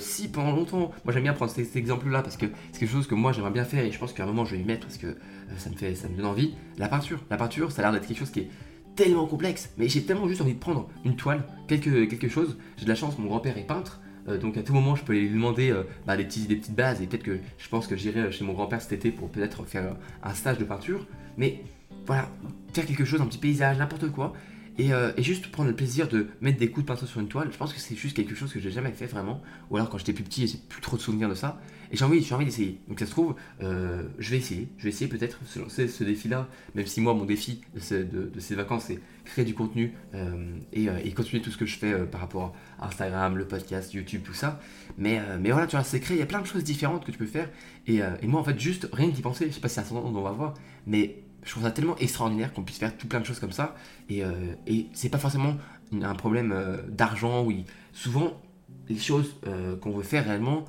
si 0.00 0.28
pendant 0.28 0.52
longtemps, 0.52 0.90
moi 1.04 1.12
j'aime 1.12 1.22
bien 1.22 1.32
prendre 1.32 1.52
cet, 1.52 1.76
exemple-là 1.76 2.22
parce 2.22 2.36
que 2.36 2.46
c'est 2.72 2.80
quelque 2.80 2.90
chose 2.90 3.06
que 3.06 3.14
moi 3.14 3.32
j'aimerais 3.32 3.52
bien 3.52 3.64
faire 3.64 3.84
et 3.84 3.92
je 3.92 3.98
pense 3.98 4.12
qu'à 4.12 4.24
un 4.24 4.26
moment 4.26 4.44
je 4.44 4.56
vais 4.56 4.62
y 4.62 4.64
mettre 4.64 4.86
parce 4.86 4.98
que 4.98 5.16
ça 5.56 5.70
me 5.70 5.76
fait, 5.76 5.94
ça 5.94 6.08
me 6.08 6.16
donne 6.16 6.26
envie. 6.26 6.54
La 6.78 6.88
peinture, 6.88 7.20
la 7.30 7.36
peinture, 7.36 7.70
ça 7.70 7.82
a 7.82 7.84
l'air 7.84 7.92
d'être 7.92 8.08
quelque 8.08 8.18
chose 8.18 8.30
qui 8.30 8.40
est 8.40 8.50
tellement 8.96 9.26
complexe, 9.26 9.70
mais 9.76 9.88
j'ai 9.88 10.02
tellement 10.02 10.26
juste 10.26 10.40
envie 10.40 10.54
de 10.54 10.58
prendre 10.58 10.88
une 11.04 11.14
toile, 11.14 11.44
quelque, 11.68 12.06
quelque 12.06 12.28
chose. 12.28 12.56
J'ai 12.76 12.84
de 12.84 12.88
la 12.88 12.96
chance, 12.96 13.18
mon 13.18 13.28
grand-père 13.28 13.56
est 13.58 13.66
peintre, 13.66 14.00
euh, 14.28 14.38
donc 14.38 14.56
à 14.56 14.62
tout 14.62 14.72
moment 14.72 14.96
je 14.96 15.04
peux 15.04 15.12
lui 15.12 15.30
demander 15.30 15.70
euh, 15.70 15.84
bah, 16.06 16.16
des, 16.16 16.24
petites 16.24 16.74
bases 16.74 17.02
et 17.02 17.06
peut-être 17.06 17.22
que 17.22 17.38
je 17.58 17.68
pense 17.68 17.86
que 17.86 17.96
j'irai 17.96 18.30
chez 18.32 18.44
mon 18.44 18.52
grand-père 18.52 18.80
cet 18.80 18.92
été 18.92 19.10
pour 19.10 19.30
peut-être 19.30 19.64
faire 19.64 19.96
un 20.22 20.34
stage 20.34 20.58
de 20.58 20.64
peinture. 20.64 21.06
Mais 21.36 21.60
voilà, 22.06 22.28
faire 22.72 22.86
quelque 22.86 23.04
chose, 23.04 23.20
un 23.20 23.26
petit 23.26 23.38
paysage, 23.38 23.78
n'importe 23.78 24.10
quoi. 24.10 24.32
Euh, 24.78 25.12
et, 25.16 25.22
juste 25.22 25.50
prendre 25.50 25.68
le 25.68 25.76
plaisir 25.76 26.08
de 26.08 26.28
mettre 26.40 26.58
des 26.58 26.70
coups 26.70 26.84
de 26.84 26.92
pinceau 26.92 27.06
sur 27.06 27.20
une 27.20 27.28
toile, 27.28 27.48
je 27.50 27.56
pense 27.56 27.72
que 27.72 27.80
c'est 27.80 27.96
juste 27.96 28.14
quelque 28.14 28.34
chose 28.34 28.52
que 28.52 28.60
j'ai 28.60 28.70
jamais 28.70 28.92
fait 28.92 29.06
vraiment. 29.06 29.42
Ou 29.70 29.76
alors 29.76 29.88
quand 29.88 29.98
j'étais 29.98 30.12
plus 30.12 30.24
petit, 30.24 30.46
j'ai 30.46 30.58
plus 30.68 30.80
trop 30.80 30.96
de 30.96 31.02
souvenirs 31.02 31.28
de 31.28 31.34
ça. 31.34 31.60
Et 31.92 31.96
j'ai 31.96 32.04
envie, 32.04 32.22
j'ai 32.22 32.34
envie 32.34 32.44
d'essayer. 32.44 32.80
Donc 32.88 32.98
ça 32.98 33.06
se 33.06 33.10
trouve, 33.10 33.36
euh, 33.62 34.02
je 34.18 34.30
vais 34.30 34.38
essayer. 34.38 34.68
Je 34.76 34.84
vais 34.84 34.88
essayer 34.90 35.08
peut-être 35.08 35.38
se 35.46 35.58
lancer 35.58 35.88
ce 35.88 36.04
défi-là, 36.04 36.48
même 36.74 36.86
si 36.86 37.00
moi 37.00 37.14
mon 37.14 37.24
défi 37.24 37.62
de, 37.74 38.30
ces 38.38 38.54
vacances 38.54 38.84
c'est 38.88 39.00
créer 39.24 39.44
du 39.44 39.54
contenu 39.54 39.92
euh, 40.14 40.58
et, 40.72 41.12
continuer 41.12 41.42
tout 41.42 41.50
ce 41.50 41.56
que 41.56 41.66
je 41.66 41.78
fais 41.78 41.94
par 42.06 42.20
rapport 42.20 42.54
à 42.78 42.88
Instagram, 42.88 43.36
le 43.36 43.46
podcast, 43.46 43.94
YouTube, 43.94 44.22
tout 44.24 44.34
ça. 44.34 44.60
Mais, 44.98 45.20
mais 45.40 45.50
voilà, 45.52 45.66
tu 45.66 45.76
vois, 45.76 45.84
c'est 45.84 46.00
créé. 46.00 46.16
Il 46.16 46.20
y 46.20 46.22
a 46.22 46.26
plein 46.26 46.42
de 46.42 46.46
choses 46.46 46.64
différentes 46.64 47.04
que 47.04 47.10
tu 47.10 47.18
peux 47.18 47.26
faire. 47.26 47.48
Et, 47.86 48.00
et 48.20 48.26
moi 48.26 48.40
en 48.40 48.44
fait, 48.44 48.58
juste 48.58 48.88
rien 48.92 49.08
d'y 49.08 49.22
penser. 49.22 49.46
Je 49.48 49.52
sais 49.52 49.60
pas 49.60 49.68
si 49.68 49.76
c'est 49.76 49.80
un 49.80 49.96
on 49.96 50.22
va 50.22 50.32
voir, 50.32 50.54
mais 50.86 51.25
je 51.46 51.52
trouve 51.52 51.62
ça 51.62 51.70
tellement 51.70 51.96
extraordinaire 51.98 52.52
qu'on 52.52 52.64
puisse 52.64 52.78
faire 52.78 52.96
tout 52.96 53.06
plein 53.06 53.20
de 53.20 53.24
choses 53.24 53.38
comme 53.38 53.52
ça. 53.52 53.76
Et, 54.10 54.24
euh, 54.24 54.54
et 54.66 54.88
c'est 54.92 55.08
pas 55.08 55.18
forcément 55.18 55.56
un 55.92 56.14
problème 56.14 56.52
euh, 56.52 56.82
d'argent. 56.88 57.44
Oui, 57.44 57.64
souvent 57.92 58.42
les 58.88 58.98
choses 58.98 59.36
euh, 59.46 59.76
qu'on 59.76 59.92
veut 59.92 60.02
faire 60.02 60.24
réellement 60.24 60.64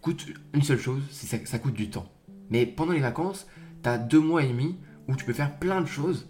coûtent 0.00 0.26
une 0.54 0.62
seule 0.62 0.78
chose, 0.78 1.02
c'est 1.10 1.26
ça, 1.26 1.36
ça 1.44 1.58
coûte 1.58 1.74
du 1.74 1.90
temps. 1.90 2.10
Mais 2.48 2.64
pendant 2.64 2.92
les 2.92 3.00
vacances, 3.00 3.46
tu 3.82 3.88
as 3.88 3.98
deux 3.98 4.20
mois 4.20 4.42
et 4.42 4.48
demi 4.48 4.76
où 5.08 5.14
tu 5.14 5.26
peux 5.26 5.34
faire 5.34 5.58
plein 5.58 5.80
de 5.80 5.86
choses. 5.86 6.26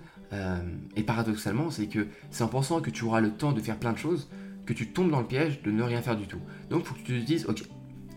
et 0.95 1.03
paradoxalement, 1.05 1.71
c'est 1.71 1.87
que 1.87 2.09
c'est 2.31 2.45
en 2.45 2.49
pensant 2.49 2.81
que 2.81 2.91
tu 2.91 3.05
auras 3.05 3.21
le 3.21 3.31
temps 3.31 3.53
de 3.53 3.61
faire 3.61 3.79
plein 3.79 3.93
de 3.93 3.99
choses 3.99 4.29
que 4.67 4.75
tu 4.75 4.89
tombes 4.89 5.11
dans 5.11 5.21
le 5.21 5.27
piège 5.27 5.63
de 5.63 5.71
ne 5.71 5.83
rien 5.83 6.03
faire 6.03 6.17
du 6.17 6.27
tout. 6.27 6.41
Donc, 6.69 6.85
faut 6.85 6.95
que 6.95 7.01
tu 7.01 7.21
te 7.21 7.25
dises, 7.25 7.47
ok, 7.47 7.63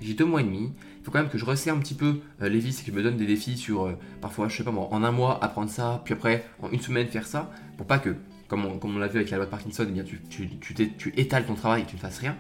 j'ai 0.01 0.13
deux 0.13 0.25
mois 0.25 0.41
et 0.41 0.44
demi, 0.44 0.74
il 1.01 1.03
faut 1.03 1.10
quand 1.10 1.20
même 1.20 1.29
que 1.29 1.39
je 1.39 1.46
resserre 1.46 1.74
un 1.74 1.79
petit 1.79 1.96
peu 1.96 2.20
euh, 2.43 2.50
les 2.50 2.60
vis 2.60 2.79
et 2.79 2.84
que 2.84 2.91
je 2.91 2.96
me 2.96 3.01
donne 3.01 3.17
des 3.17 3.25
défis 3.25 3.58
sur 3.58 3.88
euh, 3.88 3.98
parfois, 4.22 4.48
je 4.48 4.55
sais 4.55 4.63
pas 4.63 4.70
moi, 4.70 4.88
en 4.91 5.03
un 5.03 5.12
mois 5.12 5.43
apprendre 5.43 5.72
ça, 5.72 6.00
puis 6.05 6.13
après 6.13 6.46
en 6.62 6.70
une 6.70 6.79
semaine 6.79 7.08
faire 7.08 7.25
ça, 7.25 7.51
pour 7.75 7.88
pas 7.88 7.98
que, 7.98 8.15
comme 8.48 8.65
on, 8.65 8.77
comme 8.77 8.96
on 8.96 9.00
l'a 9.00 9.08
vu 9.08 9.17
avec 9.17 9.31
la 9.31 9.38
loi 9.38 9.48
de 9.48 9.50
Parkinson, 9.50 9.84
eh 9.89 9.91
bien, 9.91 10.03
tu, 10.03 10.22
tu, 10.29 11.13
étales 11.17 11.46
ton 11.46 11.55
travail 11.55 11.81
et 11.81 11.86
tu 11.86 11.96
ne 11.96 12.00
fasses 12.00 12.20
rien. 12.20 12.36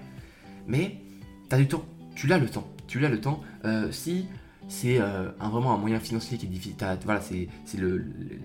Mais 0.67 0.97
tu 1.49 1.55
as 1.55 1.57
du 1.57 1.67
temps, 1.67 1.83
tu 2.13 2.27
l'as 2.27 2.37
le 2.37 2.47
temps, 2.47 2.71
tu 2.85 2.99
l'as 2.99 3.09
le 3.09 3.19
temps. 3.19 3.41
Euh, 3.65 3.91
si 3.91 4.27
c'est 4.67 4.99
un, 4.99 5.33
vraiment 5.49 5.73
un 5.73 5.77
moyen 5.77 5.99
financier 5.99 6.37
qui 6.37 6.45
est 6.45 6.49
difficile. 6.49 6.75
Voilà, 7.03 7.19
c'est 7.19 7.47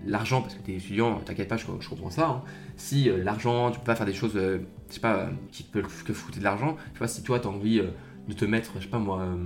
l'argent, 0.07 0.41
parce 0.41 0.55
que 0.55 0.63
tu 0.63 0.73
es 0.73 0.77
étudiant, 0.77 1.21
t'inquiète 1.21 1.49
pas, 1.49 1.59
je, 1.59 1.67
comprends 1.67 2.11
ça. 2.11 2.27
Hein. 2.27 2.43
Si 2.79 3.11
l'argent, 3.23 3.71
tu 3.71 3.79
peux 3.81 3.85
pas 3.85 3.97
faire 3.97 4.07
des 4.07 4.15
choses, 4.15 4.33
je 4.33 4.59
sais 4.89 4.99
pas, 4.99 5.29
qui 5.53 5.63
peuvent 5.63 6.05
que 6.05 6.15
foutre 6.15 6.39
de 6.39 6.43
l'argent, 6.43 6.77
tu 6.95 6.99
vois, 6.99 7.07
si 7.07 7.23
toi 7.23 7.39
tu 7.39 7.47
as 7.47 7.51
envie 7.51 7.83
de 8.29 8.33
te 8.33 8.45
mettre, 8.45 8.73
je 8.77 8.85
sais 8.85 8.89
pas 8.89 8.99
moi, 8.99 9.21
euh, 9.21 9.37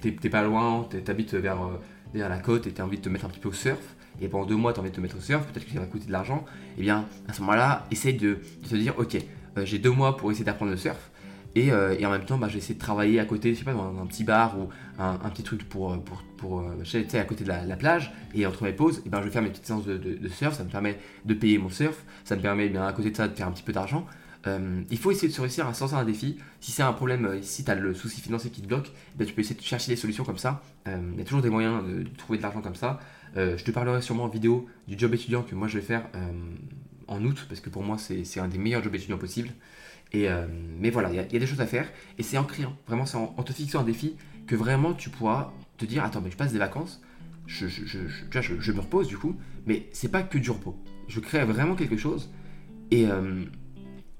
t'es 0.00 0.30
pas 0.30 0.42
loin, 0.42 0.88
t'habites 1.04 1.34
vers, 1.34 1.62
euh, 1.62 1.80
vers 2.14 2.28
la 2.28 2.38
côte 2.38 2.66
et 2.66 2.72
t'as 2.72 2.84
envie 2.84 2.98
de 2.98 3.02
te 3.02 3.08
mettre 3.08 3.26
un 3.26 3.28
petit 3.28 3.40
peu 3.40 3.50
au 3.50 3.52
surf, 3.52 3.94
et 4.20 4.28
pendant 4.28 4.46
deux 4.46 4.56
mois 4.56 4.72
t'as 4.72 4.80
envie 4.80 4.90
de 4.90 4.96
te 4.96 5.00
mettre 5.00 5.16
au 5.16 5.20
surf, 5.20 5.46
peut-être 5.46 5.66
que 5.66 5.72
ça 5.72 5.80
va 5.80 5.86
coûter 5.86 6.06
de 6.06 6.12
l'argent, 6.12 6.44
et 6.76 6.80
eh 6.80 6.82
bien 6.82 7.06
à 7.28 7.32
ce 7.32 7.40
moment-là, 7.40 7.86
essaye 7.90 8.14
de, 8.14 8.38
te 8.68 8.74
dire, 8.74 8.94
ok, 8.98 9.16
euh, 9.58 9.64
j'ai 9.64 9.78
deux 9.78 9.90
mois 9.90 10.16
pour 10.16 10.30
essayer 10.30 10.44
d'apprendre 10.44 10.70
le 10.70 10.76
surf, 10.76 11.10
et, 11.56 11.72
en 11.72 12.10
même 12.10 12.24
temps, 12.24 12.36
bah, 12.36 12.48
je 12.48 12.54
vais 12.54 12.58
essayer 12.58 12.74
de 12.74 12.80
travailler 12.80 13.20
à 13.20 13.24
côté, 13.24 13.54
je 13.54 13.60
sais 13.60 13.64
pas, 13.64 13.74
dans 13.74 14.02
un 14.02 14.06
petit 14.06 14.24
bar 14.24 14.58
ou 14.58 14.70
un, 14.98 15.16
petit 15.30 15.44
truc 15.44 15.68
pour, 15.68 15.96
pour, 16.02 16.24
pour 16.36 16.64
sais, 16.84 17.06
à 17.16 17.24
côté 17.24 17.44
de 17.44 17.48
la, 17.48 17.76
plage. 17.76 18.12
Et 18.34 18.44
entre 18.44 18.64
mes 18.64 18.72
pauses, 18.72 19.02
et 19.06 19.08
ben, 19.08 19.20
je 19.20 19.26
vais 19.26 19.30
faire 19.30 19.40
mes 19.40 19.50
petites 19.50 19.66
séances 19.66 19.86
de, 19.86 20.28
surf. 20.28 20.56
Ça 20.56 20.64
me 20.64 20.68
permet 20.68 20.98
de 21.24 21.32
payer 21.32 21.58
mon 21.58 21.68
surf. 21.68 22.04
Ça 22.24 22.34
me 22.34 22.42
permet, 22.42 22.68
bien, 22.68 22.84
à 22.84 22.92
côté 22.92 23.12
de 23.12 23.16
ça, 23.16 23.28
de 23.28 23.34
faire 23.36 23.46
un 23.46 23.52
petit 23.52 23.62
peu 23.62 23.72
d'argent. 23.72 24.04
Il 24.46 24.98
faut 24.98 25.10
essayer 25.10 25.28
de 25.28 25.32
se 25.32 25.40
réussir 25.40 25.66
à 25.66 25.68
lancer 25.68 25.94
un 25.94 26.04
défi. 26.04 26.38
Si 26.60 26.70
c'est 26.72 26.82
un 26.82 26.92
problème, 26.92 27.38
si 27.42 27.64
tu 27.64 27.70
as 27.70 27.74
le 27.74 27.94
souci 27.94 28.20
financier 28.20 28.50
qui 28.50 28.60
te 28.60 28.66
bloque, 28.66 28.90
ben, 29.16 29.26
tu 29.26 29.32
peux 29.32 29.40
essayer 29.40 29.58
de 29.58 29.64
chercher 29.64 29.90
des 29.90 29.96
solutions 29.96 30.24
comme 30.24 30.38
ça. 30.38 30.62
Il 30.86 31.18
y 31.18 31.20
a 31.20 31.24
toujours 31.24 31.42
des 31.42 31.50
moyens 31.50 31.82
de, 31.84 32.04
trouver 32.16 32.38
de 32.38 32.42
l'argent 32.42 32.60
comme 32.60 32.74
ça. 32.74 33.00
je 33.36 33.62
te 33.62 33.70
parlerai 33.70 34.02
sûrement 34.02 34.24
en 34.24 34.28
vidéo 34.28 34.66
du 34.86 34.98
job 34.98 35.14
étudiant 35.14 35.42
que 35.42 35.54
moi 35.54 35.68
je 35.68 35.78
vais 35.78 35.84
faire 35.84 36.04
en 37.06 37.24
août, 37.24 37.46
parce 37.48 37.60
que 37.60 37.70
pour 37.70 37.82
moi 37.82 37.96
c'est 37.98 38.40
un 38.40 38.48
des 38.48 38.58
meilleurs 38.58 38.82
jobs 38.82 38.94
étudiants 38.94 39.18
possibles. 39.18 39.50
Et, 40.12 40.28
mais 40.78 40.90
voilà, 40.90 41.10
il 41.10 41.16
y, 41.16 41.18
a 41.18 41.24
des 41.24 41.46
choses 41.46 41.60
à 41.60 41.66
faire. 41.66 41.88
Et 42.18 42.22
c'est 42.22 42.38
en 42.38 42.44
criant, 42.44 42.76
vraiment 42.86 43.06
c'est 43.06 43.16
en, 43.16 43.42
te 43.42 43.52
fixant 43.52 43.80
un 43.80 43.84
défi 43.84 44.16
que 44.46 44.54
vraiment 44.54 44.92
tu 44.92 45.10
pourras 45.10 45.52
te 45.78 45.84
dire, 45.84 46.04
attends, 46.04 46.20
mais 46.20 46.30
je 46.30 46.36
passe 46.36 46.52
des 46.52 46.58
vacances, 46.58 47.02
je, 47.46 47.66
je, 47.66 48.72
me 48.72 48.80
repose 48.80 49.08
du 49.08 49.18
coup, 49.18 49.36
mais 49.66 49.88
c'est 49.92 50.10
pas 50.10 50.22
que 50.22 50.38
du 50.38 50.50
repos. 50.50 50.76
Je 51.08 51.20
crée 51.20 51.44
vraiment 51.44 51.74
quelque 51.74 51.96
chose 51.96 52.30
et, 52.90 53.06
euh, 53.06 53.44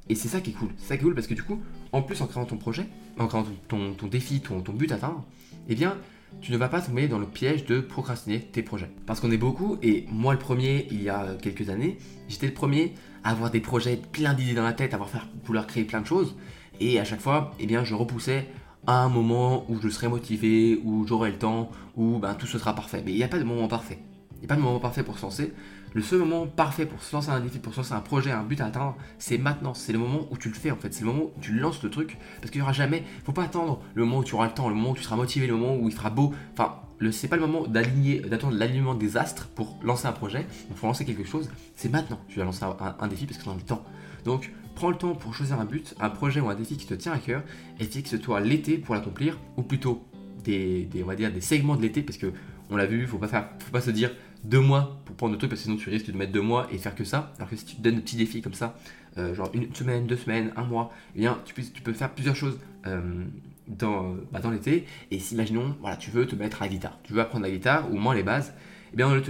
et 0.09 0.15
c'est 0.15 0.29
ça 0.29 0.41
qui 0.41 0.51
est 0.51 0.55
cool. 0.55 0.69
Ça 0.79 0.97
qui 0.97 1.03
est 1.03 1.05
cool 1.05 1.15
parce 1.15 1.27
que 1.27 1.35
du 1.35 1.43
coup, 1.43 1.63
en 1.93 2.03
plus 2.03 2.21
en 2.21 2.27
créant 2.27 2.45
ton 2.45 2.57
projet, 2.57 2.87
en 3.19 3.27
créant 3.27 3.47
ton, 3.69 3.95
défi, 4.07 4.41
ton, 4.41 4.61
but 4.73 4.91
à 4.93 4.97
atteindre, 4.97 5.25
eh 5.69 5.75
bien, 5.75 5.97
tu 6.41 6.53
ne 6.53 6.57
vas 6.57 6.69
pas 6.69 6.81
tomber 6.81 7.09
dans 7.09 7.19
le 7.19 7.27
piège 7.27 7.65
de 7.65 7.81
procrastiner 7.81 8.41
tes 8.41 8.63
projets. 8.63 8.91
Parce 9.07 9.21
qu'on 9.21 9.31
est 9.31 9.39
beaucoup, 9.39 9.79
et 9.83 10.07
moi 10.11 10.33
le 10.33 10.39
premier, 10.39 10.87
il 10.91 11.03
y 11.03 11.09
a 11.09 11.35
quelques 11.41 11.71
années, 11.71 11.99
j'étais 12.29 12.47
le 12.47 12.55
premier 12.55 12.95
à 13.23 13.31
avoir 13.31 13.51
des 13.51 13.61
projets 13.61 13.97
plein 13.97 14.35
d'idées 14.35 14.55
dans 14.55 14.65
la 14.65 14.75
tête, 14.75 14.93
à 14.93 15.01
vouloir 15.45 15.67
créer 15.67 15.85
plein 15.85 16.01
de 16.01 16.07
choses, 16.07 16.35
et 16.81 16.99
à 16.99 17.05
chaque 17.05 17.21
fois, 17.21 17.53
eh 17.59 17.67
bien, 17.67 17.85
je 17.85 17.95
repoussais 17.95 18.47
à 18.87 19.03
un 19.03 19.09
moment 19.09 19.65
où 19.71 19.81
je 19.81 19.89
serai 19.89 20.09
motivé, 20.09 20.81
où 20.85 21.07
j'aurai 21.07 21.31
le 21.31 21.39
temps, 21.39 21.71
où 21.97 22.19
ben, 22.19 22.35
tout 22.35 22.47
ce 22.47 22.59
sera 22.59 22.75
parfait. 22.75 23.03
Mais 23.05 23.13
il 23.13 23.17
n'y 23.17 23.23
a 23.23 23.29
pas 23.29 23.39
de 23.39 23.45
moment 23.45 23.69
parfait. 23.69 23.99
Il 24.35 24.39
n'y 24.41 24.45
a 24.47 24.49
pas 24.49 24.57
de 24.57 24.61
moment 24.61 24.81
parfait 24.81 25.03
pour 25.03 25.19
se 25.19 25.23
lancer. 25.23 25.53
Le 25.95 26.03
seul 26.03 26.19
moment 26.19 26.49
parfait 26.49 26.87
pour 26.87 27.01
se 27.05 27.15
lancer 27.15 27.31
un 27.31 27.39
défi, 27.39 27.61
pour 27.61 27.73
se 27.73 27.79
lancer 27.79 27.93
un 27.93 28.01
projet, 28.01 28.33
un 28.33 28.43
but 28.43 28.61
à 28.61 28.67
atteindre, 28.67 28.97
c'est 29.19 29.39
maintenant. 29.39 29.75
C'est 29.75 29.93
le 29.93 30.01
moment 30.01 30.27
où 30.33 30.37
tu 30.37 30.49
le 30.49 30.55
fais 30.55 30.73
en 30.73 30.77
fait. 30.77 30.93
C'est 30.93 31.03
le 31.03 31.07
moment 31.07 31.27
où 31.37 31.41
tu 31.41 31.53
lances 31.53 31.85
le 31.85 31.91
truc. 31.91 32.19
Parce 32.41 32.51
qu'il 32.51 32.61
n'y 32.61 32.63
aura 32.63 32.73
jamais. 32.73 33.05
faut 33.25 33.31
pas 33.31 33.45
attendre 33.45 33.81
le 33.95 34.05
moment 34.05 34.19
où 34.19 34.25
tu 34.25 34.35
auras 34.35 34.47
le 34.47 34.53
temps, 34.53 34.69
le 34.69 34.75
moment 34.75 34.91
où 34.91 34.97
tu 34.97 35.05
seras 35.05 35.15
motivé, 35.15 35.47
le 35.47 35.55
moment 35.55 35.77
où 35.77 35.89
il 35.89 35.95
fera 35.95 36.11
beau. 36.11 36.35
Enfin, 36.53 36.81
c'est 37.13 37.29
pas 37.29 37.37
le 37.37 37.43
moment 37.43 37.69
d'aligner, 37.69 38.19
d'attendre 38.19 38.57
l'alignement 38.57 38.97
des 38.97 39.17
astres 39.17 39.47
pour 39.55 39.79
lancer 39.85 40.09
un 40.09 40.13
projet. 40.13 40.47
Il 40.69 40.77
faut 40.77 40.89
lancer 40.89 41.05
quelque 41.05 41.25
chose. 41.25 41.49
C'est 41.77 41.93
maintenant. 41.93 42.19
Tu 42.27 42.41
vas 42.41 42.45
lancer 42.45 42.65
un, 42.65 43.07
défi 43.07 43.27
parce 43.27 43.39
que 43.39 43.45
tu 43.45 43.51
as 43.51 43.55
le 43.55 43.61
temps. 43.61 43.85
Donc, 44.25 44.53
prends 44.75 44.91
le 44.91 44.97
temps 44.97 45.15
pour 45.15 45.33
choisir 45.33 45.61
un 45.61 45.65
but, 45.65 45.95
un 46.01 46.11
projet 46.11 46.41
ou 46.41 46.49
un 46.49 46.57
défi 46.57 46.77
qui 46.77 46.87
te 46.87 46.95
tient 46.95 47.13
à 47.13 47.19
cœur 47.19 47.45
et 47.79 47.85
fixe-toi 47.85 48.41
l'été 48.41 48.79
pour 48.79 48.97
l'accomplir, 48.97 49.39
ou 49.57 49.63
plutôt 49.63 50.03
des, 50.43 50.89
on 51.01 51.07
va 51.07 51.15
dire, 51.15 51.33
des 51.33 51.41
segments 51.41 51.77
de 51.77 51.83
l'été, 51.83 52.03
parce 52.03 52.19
que 52.19 52.33
on 52.71 52.77
l'a 52.77 52.87
vu, 52.87 53.07
pas 53.07 53.29
faire, 53.29 53.49
faut 53.61 53.71
pas 53.71 53.81
se 53.81 53.91
dire 53.91 54.11
deux 54.45 54.61
mois 54.61 55.01
pour 55.05 55.17
prendre 55.17 55.33
le 55.33 55.39
truc, 55.39 55.51
parce 55.51 55.63
que 55.63 55.65
sinon 55.65 55.77
tu 55.77 55.91
risques 55.91 56.11
de 56.11 56.17
mettre 56.17 56.33
deux 56.33 56.43
mois 56.43 56.69
et 56.71 56.79
faire 56.79 56.95
que 56.95 57.05
ça. 57.05 57.33
Alors 57.39 57.49
que 57.49 57.57
si 57.57 57.65
tu 57.65 57.77
te 57.77 57.83
donnes 57.83 57.97
des 57.97 58.01
petits 58.01 58.17
défis 58.17 58.43
comme 58.43 58.55
ça, 58.55 58.77
euh, 59.19 59.35
genre 59.35 59.51
une 59.55 59.75
semaine, 59.75 60.07
deux 60.07 60.17
semaines, 60.17 60.53
un 60.57 60.65
mois, 60.65 60.93
eh 61.17 61.21
bien 61.21 61.39
tu 61.45 61.55
peux, 61.55 61.63
tu 61.63 61.83
peux 61.83 61.93
faire 61.93 62.11
plusieurs 62.11 62.37
choses 62.37 62.59
euh, 62.87 63.25
dans, 63.69 64.15
bah, 64.33 64.41
dans 64.41 64.51
l'été. 64.51 64.87
Et 65.11 65.19
si, 65.19 65.35
imaginons, 65.35 65.77
voilà, 65.81 65.97
tu 65.97 66.11
veux 66.11 66.27
te 66.27 66.35
mettre 66.35 66.63
à 66.63 66.67
la 66.67 66.71
guitare, 66.71 66.99
tu 67.03 67.13
veux 67.13 67.21
apprendre 67.21 67.45
la 67.45 67.51
guitare 67.51 67.91
ou 67.91 67.97
au 67.97 67.99
moins 67.99 68.15
les 68.15 68.23
bases, 68.23 68.55
eh 68.93 68.97
bien 68.97 69.09
au 69.09 69.15
lieu 69.15 69.21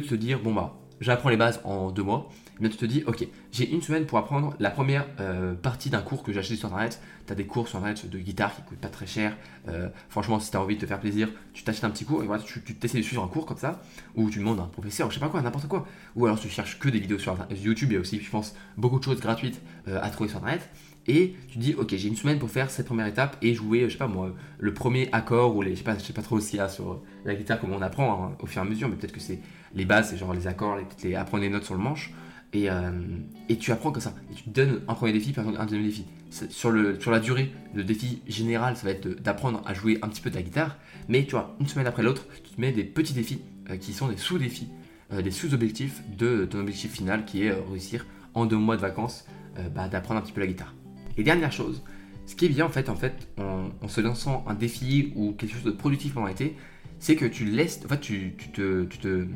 de 0.00 0.06
te 0.06 0.14
dire, 0.14 0.40
bon 0.40 0.54
bah, 0.54 0.74
j'apprends 1.00 1.28
les 1.28 1.36
bases 1.36 1.60
en 1.64 1.90
deux 1.90 2.02
mois, 2.02 2.28
mais 2.60 2.68
tu 2.68 2.76
te 2.76 2.84
dis, 2.84 3.02
ok, 3.06 3.26
j'ai 3.50 3.70
une 3.70 3.82
semaine 3.82 4.06
pour 4.06 4.18
apprendre 4.18 4.54
la 4.60 4.70
première 4.70 5.06
euh, 5.20 5.54
partie 5.54 5.90
d'un 5.90 6.02
cours 6.02 6.22
que 6.22 6.32
j'ai 6.32 6.40
acheté 6.40 6.56
sur 6.56 6.68
internet. 6.68 7.00
Tu 7.26 7.32
as 7.32 7.36
des 7.36 7.46
cours 7.46 7.68
sur 7.68 7.78
internet 7.78 8.08
de 8.08 8.18
guitare 8.18 8.54
qui 8.54 8.62
coûtent 8.62 8.78
pas 8.78 8.88
très 8.88 9.06
cher. 9.06 9.36
Euh, 9.68 9.88
franchement, 10.08 10.38
si 10.38 10.50
tu 10.50 10.56
as 10.56 10.60
envie 10.60 10.76
de 10.76 10.80
te 10.80 10.86
faire 10.86 11.00
plaisir, 11.00 11.28
tu 11.54 11.64
t'achètes 11.64 11.84
un 11.84 11.90
petit 11.90 12.04
cours 12.04 12.22
et 12.22 12.26
voilà, 12.26 12.42
tu, 12.42 12.62
essaies 12.82 12.98
de 12.98 13.02
suivre 13.02 13.22
un 13.22 13.28
cours 13.28 13.46
comme 13.46 13.56
ça, 13.56 13.82
ou 14.14 14.30
tu 14.30 14.38
demandes 14.38 14.60
à 14.60 14.64
un 14.64 14.66
professeur, 14.66 15.10
je 15.10 15.14
sais 15.14 15.20
pas 15.20 15.28
quoi, 15.28 15.40
n'importe 15.42 15.68
quoi. 15.68 15.86
Ou 16.16 16.26
alors 16.26 16.38
tu 16.38 16.48
cherches 16.48 16.78
que 16.78 16.88
des 16.88 17.00
vidéos 17.00 17.18
sur 17.18 17.36
YouTube, 17.50 17.90
il 17.90 17.94
y 17.94 17.96
a 17.96 18.00
aussi, 18.00 18.20
je 18.20 18.30
pense, 18.30 18.54
beaucoup 18.76 18.98
de 18.98 19.04
choses 19.04 19.20
gratuites 19.20 19.60
euh, 19.88 19.98
à 20.02 20.10
trouver 20.10 20.28
sur 20.28 20.38
internet. 20.38 20.68
Et 21.08 21.34
tu 21.48 21.58
dis, 21.58 21.74
ok, 21.74 21.88
j'ai 21.96 22.06
une 22.06 22.16
semaine 22.16 22.38
pour 22.38 22.48
faire 22.48 22.70
cette 22.70 22.86
première 22.86 23.06
étape 23.06 23.36
et 23.42 23.54
jouer, 23.54 23.84
je 23.88 23.92
sais 23.92 23.98
pas 23.98 24.06
moi, 24.06 24.32
le 24.58 24.72
premier 24.72 25.08
accord 25.10 25.56
ou 25.56 25.62
les, 25.62 25.72
je 25.72 25.78
sais 25.78 25.84
pas, 25.84 25.98
sais 25.98 26.12
pas 26.12 26.22
trop 26.22 26.36
aussi 26.36 26.56
là 26.56 26.68
sur 26.68 27.02
la 27.24 27.34
guitare 27.34 27.58
comment 27.58 27.76
on 27.76 27.82
apprend 27.82 28.24
hein, 28.24 28.36
au 28.40 28.46
fur 28.46 28.62
et 28.62 28.66
à 28.66 28.68
mesure, 28.68 28.88
mais 28.88 28.94
peut-être 28.94 29.12
que 29.12 29.20
c'est 29.20 29.40
les 29.74 29.84
bases, 29.84 30.10
c'est 30.10 30.16
genre 30.16 30.32
les 30.32 30.46
accords, 30.46 30.76
les, 30.76 31.08
les, 31.08 31.16
apprendre 31.16 31.42
les 31.42 31.50
notes 31.50 31.64
sur 31.64 31.74
le 31.74 31.80
manche. 31.80 32.12
Euh, 32.54 32.90
et, 33.48 33.56
tu 33.56 33.72
apprends 33.72 33.92
comme 33.92 34.02
ça. 34.02 34.14
Et 34.30 34.34
tu 34.34 34.44
te 34.44 34.50
donnes 34.50 34.82
un 34.88 34.94
premier 34.94 35.12
défi, 35.12 35.32
par 35.32 35.44
exemple 35.44 35.60
un 35.60 35.66
deuxième 35.66 35.84
défi. 35.84 36.04
Sur, 36.50 36.72
la 36.72 37.20
durée, 37.20 37.52
le 37.74 37.84
défi 37.84 38.22
général, 38.26 38.76
ça 38.76 38.84
va 38.84 38.92
être 38.92 39.06
d'apprendre 39.22 39.62
à 39.66 39.74
jouer 39.74 39.98
un 40.02 40.08
petit 40.08 40.20
peu 40.20 40.30
de 40.30 40.36
la 40.36 40.42
guitare. 40.42 40.76
Mais 41.08 41.24
tu 41.24 41.32
vois, 41.32 41.56
une 41.60 41.66
semaine 41.66 41.86
après 41.86 42.02
l'autre, 42.02 42.26
tu 42.44 42.54
te 42.54 42.60
mets 42.60 42.72
des 42.72 42.84
petits 42.84 43.12
défis 43.12 43.42
euh, 43.70 43.76
qui 43.76 43.92
sont 43.92 44.08
des 44.08 44.16
sous-défis, 44.16 44.68
euh, 45.12 45.22
des 45.22 45.30
sous-objectifs 45.30 46.02
de 46.16 46.44
ton 46.44 46.60
objectif 46.60 46.92
final 46.92 47.24
qui 47.24 47.44
est 47.44 47.52
réussir 47.52 48.06
en 48.34 48.46
deux 48.46 48.56
mois 48.56 48.76
de 48.76 48.80
vacances 48.80 49.26
bah, 49.74 49.86
d'apprendre 49.86 50.20
un 50.20 50.22
petit 50.22 50.32
peu 50.32 50.40
la 50.40 50.46
guitare. 50.46 50.74
Et 51.18 51.22
dernière 51.22 51.52
chose, 51.52 51.82
ce 52.24 52.34
qui 52.34 52.46
est 52.46 52.48
bien 52.48 52.64
en 52.64 52.70
fait, 52.70 52.88
en 52.88 52.96
fait, 52.96 53.28
en, 53.36 53.88
se 53.88 54.00
lançant 54.00 54.46
un 54.48 54.54
défi 54.54 55.12
ou 55.14 55.32
quelque 55.32 55.52
chose 55.52 55.64
de 55.64 55.70
productif 55.70 56.14
pendant 56.14 56.28
l'été, 56.28 56.56
c'est 56.98 57.16
que 57.16 57.26
tu 57.26 57.44
laisses, 57.44 57.82
en 57.84 57.88
fait, 57.88 58.00
tu 58.00 58.34
te 58.54 59.26